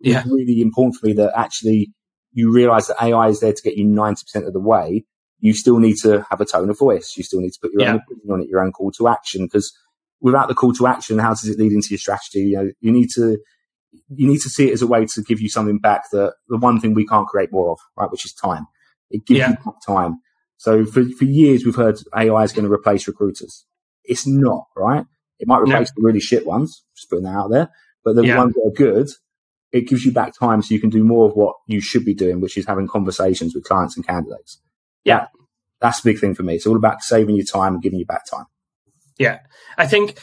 Yeah. 0.00 0.20
It's 0.20 0.28
really 0.28 0.60
important 0.60 0.96
for 0.96 1.06
me 1.06 1.14
that 1.14 1.32
actually 1.34 1.92
you 2.32 2.52
realize 2.52 2.88
that 2.88 3.02
AI 3.02 3.28
is 3.28 3.40
there 3.40 3.52
to 3.52 3.62
get 3.62 3.76
you 3.76 3.86
90% 3.86 4.46
of 4.46 4.52
the 4.52 4.60
way. 4.60 5.06
You 5.40 5.54
still 5.54 5.78
need 5.78 5.96
to 6.02 6.26
have 6.28 6.40
a 6.40 6.44
tone 6.44 6.68
of 6.68 6.78
voice. 6.78 7.14
You 7.16 7.22
still 7.22 7.40
need 7.40 7.52
to 7.52 7.60
put 7.60 7.72
your 7.72 7.82
yeah. 7.82 7.92
own 7.92 8.00
opinion 8.00 8.30
on 8.30 8.40
it, 8.42 8.48
your 8.48 8.60
own 8.60 8.72
call 8.72 8.90
to 8.92 9.08
action. 9.08 9.46
Because 9.46 9.72
without 10.20 10.48
the 10.48 10.54
call 10.54 10.72
to 10.74 10.86
action, 10.86 11.18
how 11.18 11.30
does 11.30 11.48
it 11.48 11.58
lead 11.58 11.72
into 11.72 11.88
your 11.90 11.98
strategy? 11.98 12.40
You 12.40 12.56
know, 12.56 12.70
you 12.80 12.92
need 12.92 13.08
to, 13.14 13.38
you 14.08 14.28
need 14.28 14.40
to 14.40 14.50
see 14.50 14.68
it 14.68 14.72
as 14.72 14.82
a 14.82 14.86
way 14.86 15.06
to 15.06 15.22
give 15.22 15.40
you 15.40 15.48
something 15.48 15.78
back 15.78 16.10
that 16.12 16.34
the 16.48 16.58
one 16.58 16.80
thing 16.80 16.94
we 16.94 17.06
can't 17.06 17.26
create 17.26 17.52
more 17.52 17.72
of, 17.72 17.78
right? 17.96 18.10
Which 18.10 18.24
is 18.24 18.32
time. 18.32 18.66
It 19.10 19.26
gives 19.26 19.38
yeah. 19.38 19.50
you 19.64 19.74
time. 19.86 20.20
So 20.56 20.84
for, 20.84 21.04
for 21.18 21.24
years, 21.24 21.64
we've 21.64 21.74
heard 21.74 21.98
AI 22.16 22.44
is 22.44 22.52
going 22.52 22.64
to 22.64 22.72
replace 22.72 23.06
recruiters. 23.06 23.66
It's 24.04 24.26
not, 24.26 24.66
right? 24.76 25.04
It 25.38 25.48
might 25.48 25.60
replace 25.60 25.88
no. 25.90 25.94
the 25.96 26.06
really 26.06 26.20
shit 26.20 26.46
ones, 26.46 26.84
just 26.96 27.10
putting 27.10 27.24
that 27.24 27.36
out 27.36 27.50
there. 27.50 27.68
But 28.04 28.16
the 28.16 28.24
yeah. 28.24 28.38
ones 28.38 28.54
that 28.54 28.62
are 28.66 28.72
good, 28.72 29.08
it 29.72 29.88
gives 29.88 30.04
you 30.04 30.12
back 30.12 30.38
time 30.38 30.62
so 30.62 30.74
you 30.74 30.80
can 30.80 30.90
do 30.90 31.04
more 31.04 31.28
of 31.28 31.34
what 31.34 31.56
you 31.66 31.80
should 31.80 32.04
be 32.04 32.14
doing, 32.14 32.40
which 32.40 32.56
is 32.56 32.66
having 32.66 32.86
conversations 32.86 33.54
with 33.54 33.64
clients 33.64 33.96
and 33.96 34.06
candidates. 34.06 34.60
Yeah. 35.04 35.18
That, 35.18 35.28
that's 35.80 36.00
the 36.00 36.12
big 36.12 36.20
thing 36.20 36.34
for 36.34 36.42
me. 36.42 36.54
It's 36.54 36.66
all 36.66 36.76
about 36.76 37.02
saving 37.02 37.34
you 37.34 37.44
time 37.44 37.74
and 37.74 37.82
giving 37.82 37.98
you 37.98 38.06
back 38.06 38.24
time. 38.30 38.46
Yeah. 39.18 39.40
I 39.76 39.86
think, 39.86 40.18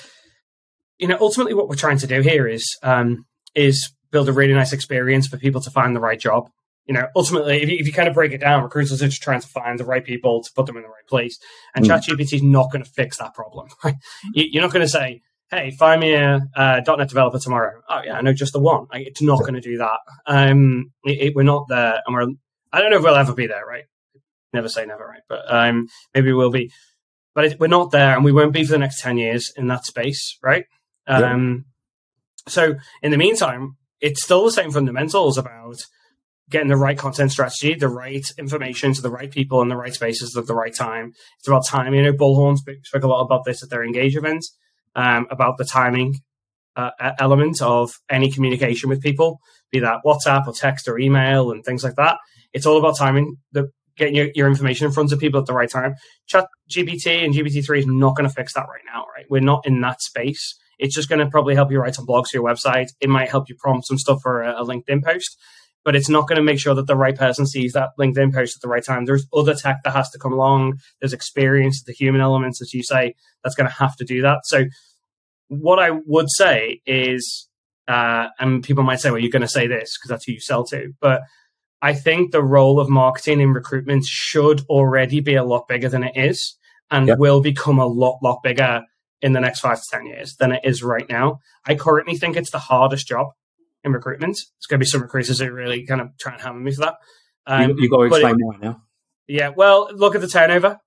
you 0.97 1.07
know, 1.07 1.17
ultimately 1.19 1.53
what 1.53 1.67
we're 1.67 1.75
trying 1.75 1.97
to 1.97 2.07
do 2.07 2.21
here 2.21 2.47
is, 2.47 2.65
um, 2.81 3.25
is 3.59 3.91
build 4.11 4.29
a 4.29 4.33
really 4.33 4.53
nice 4.53 4.73
experience 4.73 5.27
for 5.27 5.37
people 5.37 5.61
to 5.61 5.69
find 5.69 5.95
the 5.95 5.99
right 5.99 6.19
job 6.19 6.49
you 6.89 6.95
know, 6.95 7.07
ultimately, 7.15 7.61
if 7.61 7.69
you, 7.69 7.77
if 7.77 7.85
you, 7.85 7.93
kind 7.93 8.07
of 8.07 8.15
break 8.15 8.31
it 8.31 8.39
down, 8.39 8.63
recruiters 8.63 9.03
are 9.03 9.07
just 9.07 9.21
trying 9.21 9.41
to 9.41 9.47
find 9.47 9.79
the 9.79 9.85
right 9.85 10.03
people 10.03 10.41
to 10.41 10.51
put 10.55 10.65
them 10.65 10.75
in 10.75 10.81
the 10.81 10.89
right 10.89 11.05
place. 11.07 11.37
And 11.75 11.85
mm. 11.85 11.87
ChatGPT 11.87 12.33
is 12.33 12.41
not 12.41 12.71
going 12.71 12.83
to 12.83 12.89
fix 12.89 13.19
that 13.19 13.35
problem. 13.35 13.67
Right? 13.83 13.93
You, 14.33 14.59
are 14.59 14.63
not 14.63 14.73
going 14.73 14.85
to 14.85 14.89
say, 14.89 15.21
hey, 15.51 15.69
find 15.69 16.01
me 16.01 16.15
a, 16.15 16.39
a, 16.55 16.83
.NET 16.87 17.07
developer 17.07 17.37
tomorrow. 17.37 17.79
Oh, 17.87 18.01
yeah, 18.03 18.17
I 18.17 18.21
know 18.21 18.33
just 18.33 18.53
the 18.53 18.59
one. 18.59 18.87
Like, 18.91 19.05
it's 19.05 19.21
not 19.21 19.41
going 19.41 19.53
to 19.53 19.61
do 19.61 19.77
that. 19.77 19.99
Um, 20.25 20.91
it, 21.03 21.27
it, 21.27 21.35
we're 21.35 21.43
not 21.43 21.67
there. 21.69 22.01
And 22.07 22.15
we're, 22.15 22.25
I 22.73 22.81
don't 22.81 22.89
know 22.89 22.97
if 22.97 23.03
we'll 23.03 23.15
ever 23.15 23.35
be 23.35 23.45
there, 23.45 23.63
right? 23.67 23.85
Never 24.51 24.67
say 24.67 24.83
never, 24.87 25.05
right? 25.05 25.21
But 25.29 25.41
um, 25.47 25.89
maybe 26.15 26.33
we'll 26.33 26.49
be. 26.49 26.71
But 27.35 27.45
it, 27.45 27.59
we're 27.59 27.67
not 27.67 27.91
there, 27.91 28.15
and 28.15 28.25
we 28.25 28.31
won't 28.31 28.51
be 28.51 28.63
for 28.63 28.71
the 28.71 28.79
next 28.79 29.01
10 29.01 29.19
years 29.19 29.53
in 29.55 29.67
that 29.67 29.85
space, 29.85 30.39
right? 30.41 30.65
Um, 31.05 31.21
yeah. 31.21 31.68
So 32.47 32.75
in 33.01 33.11
the 33.11 33.17
meantime, 33.17 33.77
it's 34.01 34.23
still 34.23 34.45
the 34.45 34.51
same 34.51 34.71
fundamentals 34.71 35.37
about– 35.37 35.77
getting 36.49 36.67
the 36.67 36.75
right 36.75 36.97
content 36.97 37.31
strategy, 37.31 37.75
the 37.75 37.87
right 37.87 38.25
information 38.37 38.93
to 38.93 39.01
the 39.01 39.09
right 39.09 39.31
people 39.31 39.61
in 39.61 39.69
the 39.69 39.75
right 39.75 39.93
spaces 39.93 40.35
at 40.35 40.47
the 40.47 40.55
right 40.55 40.73
time. 40.73 41.13
It's 41.37 41.47
about 41.47 41.65
time. 41.65 41.93
You 41.93 42.03
know, 42.03 42.13
Bullhorn 42.13 42.57
spoke 42.57 43.03
a 43.03 43.07
lot 43.07 43.21
about 43.21 43.45
this 43.45 43.63
at 43.63 43.69
their 43.69 43.83
Engage 43.83 44.15
events, 44.15 44.55
um, 44.95 45.27
about 45.29 45.57
the 45.57 45.65
timing 45.65 46.15
uh, 46.75 46.91
element 47.19 47.61
of 47.61 47.91
any 48.09 48.31
communication 48.31 48.89
with 48.89 49.01
people, 49.01 49.39
be 49.71 49.79
that 49.79 49.99
WhatsApp 50.05 50.47
or 50.47 50.53
text 50.53 50.87
or 50.87 50.97
email 50.97 51.51
and 51.51 51.63
things 51.63 51.83
like 51.83 51.95
that. 51.95 52.17
It's 52.53 52.65
all 52.65 52.77
about 52.77 52.97
timing, 52.97 53.37
the, 53.51 53.69
getting 53.95 54.15
your, 54.15 54.29
your 54.33 54.47
information 54.47 54.87
in 54.87 54.91
front 54.91 55.11
of 55.11 55.19
people 55.19 55.39
at 55.39 55.45
the 55.45 55.53
right 55.53 55.69
time. 55.69 55.95
Chat 56.25 56.47
GPT 56.71 57.23
and 57.23 57.33
GPT-3 57.33 57.79
is 57.79 57.85
not 57.85 58.15
going 58.15 58.27
to 58.27 58.33
fix 58.33 58.53
that 58.53 58.61
right 58.61 58.81
now, 58.91 59.05
right? 59.15 59.25
We're 59.29 59.41
not 59.41 59.67
in 59.67 59.81
that 59.81 60.01
space. 60.01 60.55
It's 60.79 60.95
just 60.95 61.09
going 61.09 61.19
to 61.19 61.29
probably 61.29 61.55
help 61.55 61.71
you 61.71 61.79
write 61.79 61.95
some 61.95 62.07
blogs 62.07 62.29
for 62.29 62.37
your 62.37 62.43
website. 62.43 62.87
It 62.99 63.09
might 63.09 63.29
help 63.29 63.49
you 63.49 63.55
prompt 63.55 63.85
some 63.87 63.97
stuff 63.97 64.21
for 64.23 64.41
a, 64.41 64.61
a 64.61 64.65
LinkedIn 64.65 65.03
post 65.03 65.37
but 65.85 65.95
it's 65.95 66.09
not 66.09 66.27
going 66.27 66.37
to 66.37 66.43
make 66.43 66.59
sure 66.59 66.75
that 66.75 66.87
the 66.87 66.95
right 66.95 67.15
person 67.15 67.45
sees 67.45 67.73
that 67.73 67.89
LinkedIn 67.99 68.33
post 68.33 68.55
at 68.55 68.61
the 68.61 68.67
right 68.67 68.83
time. 68.83 69.05
There's 69.05 69.25
other 69.33 69.55
tech 69.55 69.77
that 69.83 69.95
has 69.95 70.09
to 70.11 70.19
come 70.19 70.33
along. 70.33 70.79
There's 70.99 71.13
experience, 71.13 71.83
the 71.83 71.93
human 71.93 72.21
elements, 72.21 72.61
as 72.61 72.73
you 72.73 72.83
say, 72.83 73.15
that's 73.43 73.55
going 73.55 73.69
to 73.69 73.75
have 73.75 73.95
to 73.97 74.05
do 74.05 74.21
that. 74.21 74.41
So, 74.43 74.65
what 75.47 75.79
I 75.79 75.91
would 76.05 76.29
say 76.29 76.81
is, 76.85 77.47
uh, 77.87 78.27
and 78.39 78.63
people 78.63 78.83
might 78.83 78.99
say, 78.99 79.09
well, 79.09 79.19
you're 79.19 79.31
going 79.31 79.41
to 79.41 79.47
say 79.47 79.65
this 79.65 79.97
because 79.97 80.09
that's 80.09 80.25
who 80.25 80.33
you 80.33 80.39
sell 80.39 80.63
to. 80.65 80.91
But 81.01 81.21
I 81.81 81.93
think 81.93 82.31
the 82.31 82.43
role 82.43 82.79
of 82.79 82.89
marketing 82.89 83.39
in 83.39 83.53
recruitment 83.53 84.05
should 84.05 84.61
already 84.69 85.21
be 85.21 85.35
a 85.35 85.43
lot 85.43 85.67
bigger 85.67 85.89
than 85.89 86.03
it 86.03 86.15
is 86.15 86.55
and 86.91 87.07
yep. 87.07 87.17
will 87.17 87.41
become 87.41 87.79
a 87.79 87.87
lot, 87.87 88.19
lot 88.21 88.43
bigger 88.43 88.83
in 89.21 89.33
the 89.33 89.39
next 89.39 89.59
five 89.59 89.77
to 89.77 89.87
10 89.91 90.05
years 90.05 90.35
than 90.35 90.51
it 90.51 90.61
is 90.63 90.83
right 90.83 91.07
now. 91.09 91.39
I 91.65 91.75
currently 91.75 92.17
think 92.17 92.35
it's 92.35 92.51
the 92.51 92.59
hardest 92.59 93.07
job 93.07 93.27
in 93.83 93.91
recruitment. 93.91 94.37
It's 94.57 94.65
going 94.67 94.79
to 94.79 94.83
be 94.83 94.89
some 94.89 95.01
recruiters 95.01 95.39
who 95.39 95.51
really 95.51 95.85
kind 95.85 96.01
of 96.01 96.17
try 96.19 96.33
and 96.33 96.41
hammer 96.41 96.59
me 96.59 96.71
for 96.71 96.81
that. 96.81 96.95
Um, 97.45 97.71
you, 97.71 97.75
you 97.79 97.89
got 97.89 97.97
to 97.97 98.03
explain 98.03 98.35
why 98.39 98.57
now. 98.61 98.81
Yeah, 99.27 99.49
well, 99.55 99.89
look 99.93 100.15
at 100.15 100.21
the 100.21 100.27
turnover. 100.27 100.79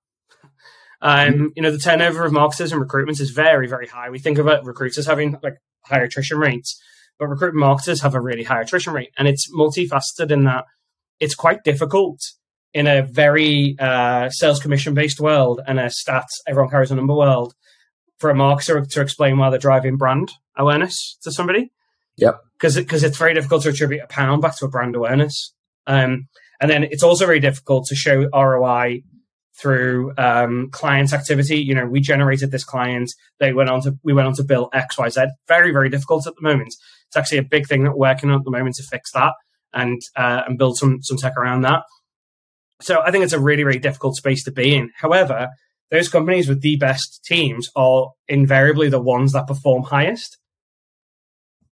Um, 1.01 1.51
you 1.55 1.61
know, 1.61 1.71
the 1.71 1.77
turnover 1.77 2.23
of 2.25 2.31
marketers 2.31 2.71
and 2.71 2.79
recruitment 2.79 3.19
is 3.19 3.31
very, 3.31 3.67
very 3.67 3.87
high. 3.87 4.09
We 4.09 4.19
think 4.19 4.37
about 4.37 4.65
recruiters 4.65 5.05
having 5.05 5.37
like 5.43 5.57
higher 5.81 6.03
attrition 6.03 6.39
rates, 6.39 6.81
but 7.19 7.27
recruitment 7.27 7.59
marketers 7.59 8.01
have 8.01 8.15
a 8.15 8.21
really 8.21 8.43
high 8.43 8.61
attrition 8.61 8.93
rate, 8.93 9.11
and 9.17 9.27
it's 9.27 9.51
multifaceted 9.53 10.31
in 10.31 10.45
that 10.45 10.65
it's 11.19 11.35
quite 11.35 11.63
difficult 11.63 12.19
in 12.73 12.87
a 12.87 13.01
very 13.03 13.75
uh, 13.79 14.29
sales 14.29 14.59
commission 14.59 14.93
based 14.93 15.19
world 15.19 15.61
and 15.67 15.79
a 15.79 15.85
stats 15.85 16.41
everyone 16.47 16.71
carries 16.71 16.91
a 16.91 16.95
number 16.95 17.13
world 17.13 17.53
for 18.17 18.29
a 18.29 18.33
marketer 18.33 18.87
to 18.89 19.01
explain 19.01 19.37
why 19.37 19.49
they're 19.49 19.59
driving 19.59 19.97
brand 19.97 20.31
awareness 20.57 21.17
to 21.23 21.31
somebody. 21.31 21.71
Yep. 22.17 22.39
Because 22.53 22.75
because 22.75 23.03
it's 23.03 23.17
very 23.17 23.33
difficult 23.33 23.63
to 23.63 23.69
attribute 23.69 24.03
a 24.03 24.07
pound 24.07 24.41
back 24.41 24.57
to 24.57 24.65
a 24.65 24.69
brand 24.69 24.95
awareness. 24.95 25.53
Um, 25.87 26.27
and 26.61 26.69
then 26.69 26.83
it's 26.83 27.03
also 27.03 27.25
very 27.25 27.39
difficult 27.39 27.87
to 27.87 27.95
show 27.95 28.29
ROI 28.33 29.01
through 29.59 30.13
um, 30.17 30.69
client 30.71 31.13
activity. 31.13 31.57
You 31.57 31.75
know, 31.75 31.85
we 31.85 31.99
generated 31.99 32.51
this 32.51 32.63
client. 32.63 33.11
They 33.39 33.53
went 33.53 33.69
on 33.69 33.81
to 33.81 33.97
we 34.03 34.13
went 34.13 34.27
on 34.27 34.35
to 34.35 34.43
bill 34.43 34.69
X, 34.73 34.97
Y, 34.97 35.09
Z. 35.09 35.25
Very, 35.47 35.71
very 35.71 35.89
difficult 35.89 36.27
at 36.27 36.35
the 36.35 36.41
moment. 36.41 36.73
It's 37.07 37.17
actually 37.17 37.39
a 37.39 37.43
big 37.43 37.67
thing 37.67 37.83
that 37.83 37.91
we're 37.91 38.09
working 38.09 38.29
on 38.29 38.39
at 38.39 38.45
the 38.45 38.51
moment 38.51 38.75
to 38.75 38.83
fix 38.83 39.11
that 39.11 39.33
and 39.73 40.01
uh, 40.15 40.43
and 40.47 40.57
build 40.57 40.77
some 40.77 41.01
some 41.01 41.17
tech 41.17 41.33
around 41.37 41.61
that. 41.61 41.83
So 42.81 43.01
I 43.01 43.11
think 43.11 43.23
it's 43.23 43.33
a 43.33 43.39
really, 43.39 43.63
really 43.63 43.79
difficult 43.79 44.15
space 44.15 44.43
to 44.43 44.51
be 44.51 44.75
in. 44.75 44.91
However, 44.95 45.49
those 45.93 46.09
companies 46.09 46.49
with 46.49 46.61
the 46.61 46.75
best 46.75 47.23
teams 47.23 47.69
are 47.75 48.13
invariably 48.27 48.89
the 48.89 48.99
ones 48.99 49.31
that 49.33 49.45
perform 49.45 49.83
highest. 49.83 50.39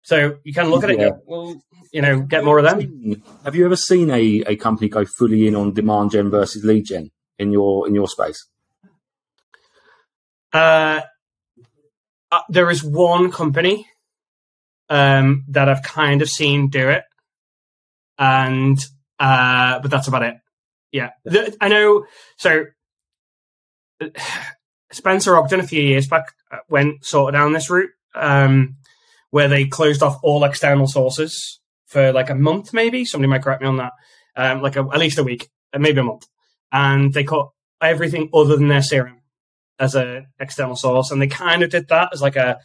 So 0.04 0.38
you 0.44 0.54
can 0.54 0.70
look 0.70 0.84
at 0.84 0.92
it, 0.92 1.00
yeah. 1.00 1.10
well, 1.26 1.60
you 1.92 2.04
know, 2.04 2.22
get 2.22 2.46
more 2.46 2.60
of 2.60 2.66
them. 2.66 3.24
Have 3.44 3.56
you 3.56 3.66
ever 3.66 3.76
seen 3.76 4.12
a, 4.12 4.44
a 4.46 4.56
company 4.58 4.90
go 4.90 5.06
fully 5.06 5.48
in 5.48 5.56
on 5.56 5.74
demand 5.74 6.12
gen 6.12 6.30
versus 6.30 6.64
lead 6.64 6.86
gen 6.86 7.10
in 7.40 7.52
your 7.52 7.88
in 7.88 7.96
your 7.96 8.08
space? 8.08 8.46
Uh, 10.54 11.02
uh, 12.32 12.42
there 12.48 12.70
is 12.70 12.84
one 12.84 13.32
company 13.32 13.88
um, 14.90 15.46
that 15.48 15.68
I've 15.68 15.82
kind 15.82 16.22
of 16.22 16.30
seen 16.30 16.70
do 16.70 16.90
it, 16.90 17.06
and 18.20 18.78
uh, 19.20 19.80
but 19.80 19.90
that's 19.90 20.08
about 20.08 20.22
it. 20.22 20.36
Yeah, 20.92 21.10
the, 21.26 21.58
I 21.60 21.70
know. 21.70 22.06
So 22.38 22.66
Spencer 24.92 25.36
Ogden 25.38 25.60
a 25.60 25.68
few 25.68 25.82
years 25.82 26.08
back 26.08 26.26
uh, 26.52 26.58
went 26.70 27.06
sort 27.06 27.34
of 27.34 27.40
down 27.40 27.54
this 27.54 27.70
route. 27.70 27.92
Um, 28.14 28.76
where 29.32 29.48
they 29.48 29.66
closed 29.66 30.04
off 30.04 30.20
all 30.22 30.44
external 30.44 30.88
sources 30.88 31.60
for 31.88 32.14
like 32.14 32.30
a 32.30 32.36
month, 32.36 32.74
maybe. 32.74 33.04
Somebody 33.04 33.30
might 33.30 33.42
correct 33.42 33.62
me 33.62 33.68
on 33.68 33.78
that. 33.78 33.94
Um, 34.36 34.62
like 34.62 34.76
a, 34.76 34.88
at 34.94 35.00
least 35.00 35.18
a 35.18 35.24
week, 35.24 35.50
uh, 35.74 35.80
maybe 35.80 36.00
a 36.00 36.04
month. 36.04 36.28
And 36.72 37.14
they 37.14 37.24
cut 37.24 37.50
everything 37.82 38.30
other 38.34 38.56
than 38.56 38.68
their 38.68 38.80
CRM 38.80 39.20
as 39.80 39.96
a 39.96 40.28
external 40.40 40.76
source. 40.76 41.12
And 41.12 41.22
they 41.22 41.28
kind 41.28 41.64
of 41.64 41.70
did 41.70 41.88
that 41.90 42.10
as 42.14 42.22
like 42.22 42.36
a 42.36 42.60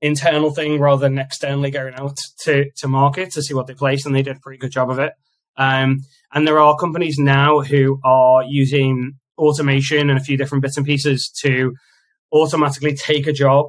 internal 0.00 0.50
thing 0.50 0.78
rather 0.78 1.00
than 1.00 1.18
externally 1.18 1.70
going 1.70 1.94
out 1.94 2.16
to, 2.42 2.70
to 2.76 2.88
market 2.88 3.32
to 3.32 3.42
see 3.42 3.54
what 3.54 3.66
they 3.66 3.74
place. 3.74 4.04
And 4.04 4.14
they 4.14 4.22
did 4.22 4.36
a 4.36 4.40
pretty 4.40 4.58
good 4.58 4.72
job 4.72 4.90
of 4.90 4.98
it. 4.98 5.14
Um, 5.56 6.00
and 6.32 6.46
there 6.46 6.58
are 6.58 6.76
companies 6.76 7.18
now 7.18 7.60
who 7.60 8.00
are 8.04 8.42
using 8.42 9.14
automation 9.38 10.10
and 10.10 10.18
a 10.18 10.22
few 10.22 10.36
different 10.36 10.62
bits 10.62 10.76
and 10.76 10.86
pieces 10.86 11.30
to 11.42 11.74
automatically 12.32 12.94
take 12.94 13.26
a 13.26 13.32
job 13.32 13.66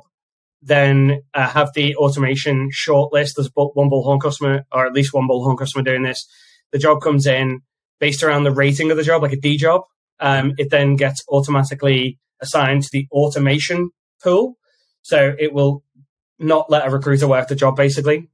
then 0.66 1.22
uh, 1.36 1.48
have 1.48 1.72
the 1.76 1.96
automation 1.96 2.72
shortlist. 2.72 3.36
There's 3.36 3.52
one 3.54 3.90
bullhorn 3.90 4.20
customer, 4.20 4.66
or 4.72 4.88
at 4.88 4.94
least 4.94 5.14
one 5.14 5.28
bullhorn 5.28 5.58
customer 5.58 5.84
doing 5.84 6.02
this. 6.02 6.28
The 6.72 6.80
job 6.80 7.02
comes 7.02 7.28
in 7.28 7.62
based 8.00 8.24
around 8.24 8.44
the 8.44 8.52
rating 8.52 8.90
of 8.90 8.98
the 8.98 9.04
job, 9.04 9.22
like 9.22 9.32
a 9.32 9.40
D 9.40 9.58
job. 9.58 9.84
Um, 10.20 10.54
it 10.58 10.72
then 10.72 10.96
gets 10.96 11.24
automatically 11.30 12.18
assigned 12.42 12.82
to 12.84 12.90
the 12.92 13.08
automation 13.12 13.92
pool. 14.24 14.58
So 15.04 15.36
it 15.38 15.54
will 15.54 15.84
not 16.40 16.70
let 16.72 16.88
a 16.88 16.90
recruiter 16.90 17.28
work 17.28 17.48
the 17.48 17.56
job 17.56 17.76
basically. 17.76 18.30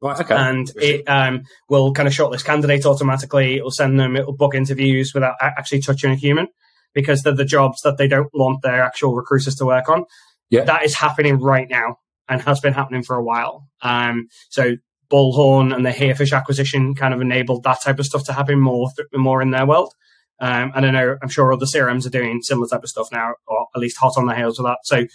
Right, 0.00 0.20
okay. 0.20 0.34
And 0.34 0.70
it 0.76 1.08
um, 1.08 1.42
will 1.68 1.92
kind 1.92 2.06
of 2.06 2.14
shortlist 2.14 2.44
candidates 2.44 2.86
automatically. 2.86 3.56
It 3.56 3.64
will 3.64 3.72
send 3.72 3.98
them, 3.98 4.16
it 4.16 4.26
will 4.26 4.36
book 4.36 4.54
interviews 4.54 5.12
without 5.12 5.34
actually 5.40 5.80
touching 5.80 6.12
a 6.12 6.16
human 6.16 6.46
because 6.94 7.22
they're 7.22 7.34
the 7.34 7.44
jobs 7.44 7.80
that 7.82 7.98
they 7.98 8.06
don't 8.06 8.30
want 8.32 8.62
their 8.62 8.82
actual 8.82 9.14
recruiters 9.14 9.56
to 9.56 9.66
work 9.66 9.88
on. 9.88 10.04
Yeah. 10.50 10.64
That 10.64 10.84
is 10.84 10.94
happening 10.94 11.40
right 11.40 11.68
now 11.68 11.96
and 12.28 12.40
has 12.42 12.60
been 12.60 12.74
happening 12.74 13.02
for 13.02 13.16
a 13.16 13.24
while. 13.24 13.68
Um, 13.82 14.28
so 14.50 14.76
Bullhorn 15.10 15.74
and 15.74 15.84
the 15.84 15.90
Herefish 15.90 16.36
acquisition 16.36 16.94
kind 16.94 17.14
of 17.14 17.20
enabled 17.20 17.64
that 17.64 17.82
type 17.82 17.98
of 17.98 18.06
stuff 18.06 18.24
to 18.24 18.32
happen 18.32 18.60
more, 18.60 18.88
more 19.14 19.42
in 19.42 19.50
their 19.50 19.66
world. 19.66 19.94
Um, 20.40 20.72
and 20.74 20.86
I 20.86 20.90
know, 20.90 21.16
I'm 21.20 21.28
sure 21.28 21.52
other 21.52 21.66
CRMs 21.66 22.06
are 22.06 22.10
doing 22.10 22.40
similar 22.42 22.68
type 22.68 22.82
of 22.84 22.88
stuff 22.88 23.08
now, 23.10 23.34
or 23.46 23.66
at 23.74 23.80
least 23.80 23.98
hot 23.98 24.14
on 24.16 24.26
the 24.26 24.34
heels 24.34 24.58
of 24.58 24.66
that. 24.66 24.78
So, 24.84 25.06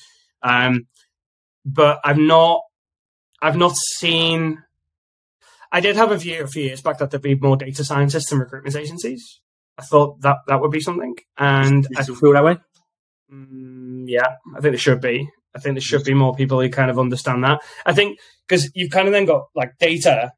um, 0.41 0.87
but 1.65 1.99
I've 2.03 2.17
not, 2.17 2.61
I've 3.41 3.55
not 3.55 3.75
seen, 3.75 4.61
I 5.73 5.79
did 5.79 5.95
have 5.95 6.11
a 6.11 6.17
view 6.17 6.43
a 6.43 6.47
few 6.47 6.63
years 6.63 6.81
back 6.81 6.99
that 6.99 7.09
there'd 7.09 7.23
be 7.23 7.33
more 7.33 7.57
data 7.57 7.83
scientists 7.83 8.31
in 8.31 8.37
recruitment 8.37 8.75
agencies. 8.75 9.41
I 9.77 9.81
thought 9.81 10.21
that 10.21 10.37
that 10.47 10.61
would 10.61 10.69
be 10.69 10.79
something. 10.79 11.15
And 11.35 11.87
I 11.97 12.03
feel 12.03 12.33
that 12.33 12.45
way. 12.45 12.57
Mm, 13.33 14.03
yeah, 14.05 14.35
I 14.55 14.61
think 14.61 14.73
there 14.73 14.77
should 14.77 15.01
be. 15.01 15.27
I 15.55 15.59
think 15.59 15.73
there 15.73 15.81
should 15.81 16.03
be 16.03 16.13
more 16.13 16.35
people 16.35 16.61
who 16.61 16.69
kind 16.69 16.91
of 16.91 16.99
understand 16.99 17.43
that. 17.43 17.61
I 17.87 17.93
think 17.93 18.19
because 18.47 18.69
you've 18.75 18.91
kind 18.91 19.07
of 19.07 19.13
then 19.13 19.25
got 19.25 19.45
like 19.55 19.71
data 19.79 20.31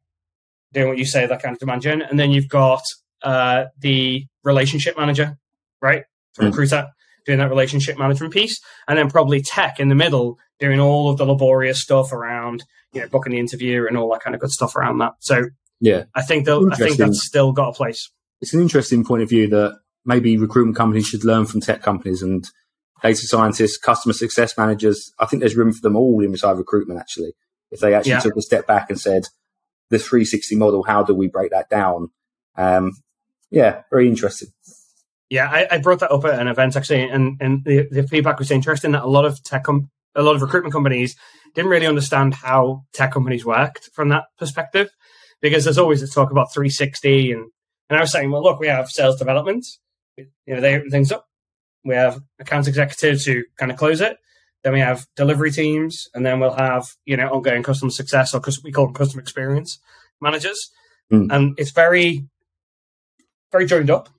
doing 0.71 0.87
what 0.87 0.97
you 0.97 1.05
say, 1.05 1.25
that 1.25 1.41
kind 1.41 1.53
of 1.53 1.59
demand 1.59 1.81
gen, 1.81 2.01
and 2.01 2.17
then 2.17 2.31
you've 2.31 2.49
got 2.49 2.83
uh, 3.21 3.65
the 3.79 4.25
relationship 4.43 4.97
manager, 4.97 5.37
right? 5.81 6.03
Mm. 6.39 6.45
Recruiter 6.45 6.87
doing 7.25 7.39
that 7.39 7.49
relationship 7.49 7.97
management 7.97 8.33
piece, 8.33 8.59
and 8.87 8.97
then 8.97 9.09
probably 9.09 9.41
tech 9.41 9.81
in 9.81 9.89
the 9.89 9.95
middle 9.95 10.37
doing 10.59 10.79
all 10.79 11.09
of 11.09 11.17
the 11.17 11.25
laborious 11.25 11.81
stuff 11.81 12.11
around, 12.11 12.63
you 12.93 13.01
know, 13.01 13.07
booking 13.07 13.33
the 13.33 13.39
interview 13.39 13.85
and 13.87 13.97
all 13.97 14.11
that 14.11 14.21
kind 14.21 14.35
of 14.35 14.41
good 14.41 14.51
stuff 14.51 14.75
around 14.75 14.99
that. 14.99 15.13
So 15.19 15.45
yeah, 15.79 16.05
I 16.15 16.21
think 16.21 16.47
I 16.47 16.75
think 16.75 16.97
that's 16.97 17.25
still 17.25 17.51
got 17.51 17.69
a 17.69 17.73
place. 17.73 18.09
It's 18.41 18.53
an 18.53 18.61
interesting 18.61 19.03
point 19.03 19.23
of 19.23 19.29
view 19.29 19.47
that 19.49 19.79
maybe 20.05 20.37
recruitment 20.37 20.77
companies 20.77 21.07
should 21.07 21.25
learn 21.25 21.45
from 21.45 21.61
tech 21.61 21.81
companies 21.81 22.21
and 22.21 22.45
data 23.01 23.27
scientists, 23.27 23.77
customer 23.77 24.13
success 24.13 24.57
managers. 24.57 25.11
I 25.19 25.25
think 25.25 25.41
there's 25.41 25.55
room 25.55 25.73
for 25.73 25.81
them 25.81 25.95
all 25.95 26.23
inside 26.23 26.57
recruitment, 26.57 26.99
actually. 26.99 27.33
If 27.71 27.79
they 27.79 27.93
actually 27.93 28.11
yeah. 28.11 28.19
took 28.19 28.35
a 28.37 28.41
step 28.41 28.67
back 28.67 28.89
and 28.89 28.99
said, 28.99 29.25
the 29.89 29.99
360 29.99 30.55
model, 30.55 30.83
how 30.83 31.03
do 31.03 31.13
we 31.13 31.27
break 31.27 31.51
that 31.51 31.69
down? 31.69 32.09
Um, 32.57 32.91
yeah, 33.51 33.81
very 33.91 34.07
interesting. 34.07 34.49
Yeah, 35.29 35.49
I, 35.49 35.67
I, 35.71 35.77
brought 35.79 35.99
that 35.99 36.11
up 36.11 36.23
at 36.25 36.39
an 36.39 36.47
event 36.47 36.75
actually, 36.75 37.03
and, 37.03 37.37
and 37.41 37.63
the, 37.63 37.87
the 37.89 38.07
feedback 38.07 38.39
was 38.39 38.51
interesting 38.51 38.91
that 38.91 39.03
a 39.03 39.07
lot 39.07 39.25
of 39.25 39.43
tech, 39.43 39.63
com- 39.63 39.89
a 40.15 40.23
lot 40.23 40.35
of 40.35 40.41
recruitment 40.41 40.73
companies 40.73 41.15
didn't 41.53 41.71
really 41.71 41.87
understand 41.87 42.33
how 42.33 42.83
tech 42.93 43.11
companies 43.11 43.45
worked 43.45 43.89
from 43.93 44.09
that 44.09 44.25
perspective, 44.37 44.89
because 45.41 45.63
there's 45.63 45.77
always 45.77 46.01
this 46.01 46.13
talk 46.13 46.31
about 46.31 46.53
360, 46.53 47.31
and 47.31 47.51
and 47.89 47.97
I 47.97 48.01
was 48.01 48.11
saying, 48.11 48.31
well, 48.31 48.43
look, 48.43 48.59
we 48.59 48.67
have 48.67 48.89
sales 48.89 49.17
development, 49.17 49.65
you 50.17 50.27
know, 50.47 50.59
they 50.59 50.75
open 50.75 50.89
things 50.89 51.11
up, 51.11 51.27
we 51.83 51.95
have 51.95 52.19
account 52.39 52.67
executives 52.67 53.25
who 53.25 53.43
kind 53.57 53.71
of 53.71 53.77
close 53.77 54.01
it. 54.01 54.17
Then 54.63 54.73
we 54.73 54.79
have 54.79 55.05
delivery 55.15 55.51
teams, 55.51 56.07
and 56.15 56.25
then 56.25 56.39
we'll 56.39 56.55
have 56.55 56.87
you 57.05 57.15
know 57.15 57.29
ongoing 57.29 57.61
customer 57.61 57.91
success 57.91 58.33
or 58.33 58.41
we 58.63 58.71
call 58.71 58.85
them 58.85 58.95
customer 58.95 59.21
experience 59.21 59.79
managers. 60.19 60.71
Mm. 61.13 61.27
And 61.31 61.59
it's 61.59 61.69
very, 61.69 62.25
very 63.51 63.67
joined 63.67 63.91
up, 63.91 64.09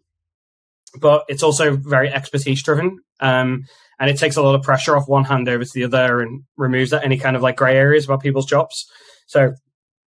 but 1.01 1.25
it's 1.29 1.43
also 1.43 1.77
very 1.77 2.13
expertise 2.13 2.63
driven. 2.63 2.99
Um, 3.21 3.65
and 3.99 4.11
it 4.11 4.19
takes 4.19 4.37
a 4.37 4.43
lot 4.43 4.55
of 4.55 4.63
pressure 4.63 4.97
off 4.97 5.09
one 5.09 5.25
hand 5.25 5.49
over 5.49 5.65
to 5.65 5.71
the 5.73 5.85
other 5.85 6.21
and 6.21 6.45
removes 6.57 6.91
that 6.91 7.05
any 7.05 7.17
kind 7.17 7.35
of 7.35 7.43
like 7.43 7.57
grey 7.57 7.77
areas 7.77 8.05
about 8.05 8.23
people's 8.23 8.47
jobs. 8.47 8.87
So 9.27 9.55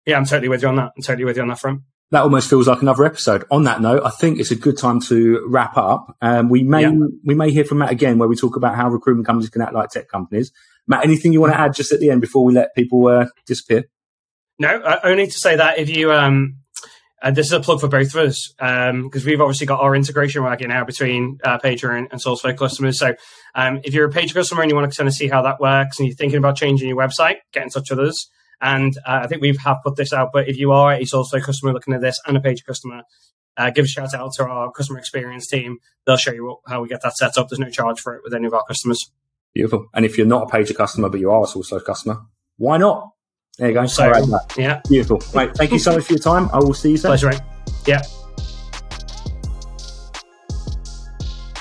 yeah, 0.05 0.17
I'm 0.17 0.25
totally 0.25 0.49
with 0.49 0.63
you 0.63 0.69
on 0.69 0.77
that. 0.77 0.93
I'm 0.97 1.03
totally 1.03 1.25
with 1.25 1.37
you 1.37 1.43
on 1.43 1.49
that 1.49 1.61
front 1.61 1.83
that 2.11 2.23
almost 2.23 2.49
feels 2.49 2.67
like 2.67 2.81
another 2.81 3.05
episode. 3.05 3.45
On 3.51 3.65
that 3.65 3.81
note, 3.81 4.03
I 4.05 4.11
think 4.11 4.39
it's 4.39 4.51
a 4.51 4.57
good 4.57 4.79
time 4.79 5.01
to 5.03 5.47
wrap 5.47 5.77
up. 5.77 6.17
Um, 6.23 6.49
we 6.49 6.63
may 6.63 6.83
yeah. 6.83 6.93
we 7.25 7.35
may 7.35 7.51
hear 7.51 7.65
from 7.65 7.79
Matt 7.79 7.91
again 7.91 8.19
where 8.19 8.29
we 8.29 8.37
talk 8.37 8.57
about 8.57 8.75
how 8.75 8.89
recruitment 8.89 9.27
companies 9.27 9.51
can 9.51 9.63
act 9.63 9.75
like 9.75 9.91
tech 9.91 10.09
companies. 10.09 10.51
Matt, 10.87 11.05
anything 11.05 11.33
you 11.33 11.41
want 11.41 11.53
to 11.53 11.61
add 11.61 11.75
just 11.75 11.93
at 11.93 12.01
the 12.01 12.11
end 12.11 12.21
before 12.21 12.45
we 12.45 12.55
let 12.55 12.75
people 12.75 13.07
uh, 13.09 13.27
disappear? 13.47 13.85
No, 14.59 14.69
uh, 14.69 15.01
only 15.05 15.27
to 15.27 15.33
say 15.33 15.57
that 15.57 15.79
if 15.79 15.91
you 15.91 16.11
um, 16.13 16.58
uh, 17.23 17.31
this 17.31 17.47
is 17.47 17.53
a 17.53 17.61
plug 17.61 17.81
for 17.81 17.89
both 17.89 18.15
of 18.15 18.29
us 18.29 18.53
because 18.57 18.91
um, 18.91 19.27
we've 19.27 19.41
obviously 19.41 19.67
got 19.67 19.81
our 19.81 19.95
integration 19.97 20.43
working 20.43 20.69
now 20.69 20.85
between 20.85 21.39
uh, 21.43 21.59
Paiger 21.59 21.97
and, 21.97 22.09
and 22.13 22.23
SourceFlow 22.23 22.57
customers. 22.57 22.99
So 22.99 23.15
um, 23.55 23.81
if 23.83 23.93
you're 23.93 24.09
a 24.09 24.13
Paiger 24.13 24.35
customer 24.35 24.63
and 24.63 24.71
you 24.71 24.77
want 24.77 24.91
to 24.91 24.97
kind 24.97 25.09
of 25.09 25.15
see 25.15 25.29
how 25.29 25.43
that 25.43 25.61
works 25.61 25.99
and 25.99 26.07
you're 26.07 26.17
thinking 26.17 26.39
about 26.39 26.57
changing 26.57 26.89
your 26.89 26.97
website, 26.97 27.37
get 27.53 27.65
in 27.65 27.71
touch 27.71 27.91
with 27.91 28.01
us. 28.01 28.29
And 28.61 28.97
uh, 28.99 29.21
I 29.23 29.27
think 29.27 29.43
we 29.43 29.57
have 29.65 29.79
put 29.85 29.97
this 29.97 30.13
out, 30.13 30.31
but 30.33 30.49
if 30.49 30.59
you 30.59 30.73
are 30.73 30.93
a 30.93 31.03
SourceFlow 31.03 31.43
customer 31.43 31.73
looking 31.73 31.95
at 31.95 32.01
this 32.01 32.19
and 32.27 32.37
a 32.37 32.41
Paiger 32.41 32.65
customer, 32.67 33.03
uh, 33.57 33.71
give 33.71 33.85
a 33.85 33.89
shout 33.89 34.15
out 34.15 34.33
to 34.37 34.45
our 34.45 34.71
customer 34.71 34.99
experience 34.99 35.49
team. 35.49 35.79
They'll 36.07 36.17
show 36.17 36.33
you 36.33 36.59
how 36.69 36.83
we 36.83 36.89
get 36.89 37.03
that 37.03 37.17
set 37.17 37.37
up. 37.37 37.49
There's 37.49 37.59
no 37.59 37.71
charge 37.71 38.01
for 38.01 38.15
it 38.15 38.23
with 38.25 38.35
any 38.35 38.47
of 38.47 38.55
our 38.55 38.65
customers. 38.67 39.11
Beautiful. 39.55 39.87
And 39.93 40.05
if 40.05 40.17
you're 40.17 40.27
not 40.27 40.45
a 40.45 40.47
Paiger 40.47 40.77
customer, 40.77 41.09
but 41.09 41.19
you 41.21 41.31
are 41.31 41.43
a 41.43 41.47
SourceFlow 41.47 41.85
customer, 41.85 42.21
why 42.57 42.79
not? 42.79 43.11
There 43.59 43.69
you 43.69 43.75
go. 43.75 43.87
So, 43.87 44.13
yeah. 44.57 44.81
Beautiful. 44.89 45.21
Right. 45.35 45.55
Thank 45.55 45.73
you 45.73 45.81
so 45.81 45.97
much 45.97 46.05
for 46.05 46.13
your 46.13 46.21
time. 46.21 46.49
I 46.53 46.59
will 46.59 46.75
see 46.75 46.93
you 46.93 46.97
soon. 46.97 47.09
Pleasure, 47.11 47.31
mate. 47.31 47.41
Yeah. 47.87 48.03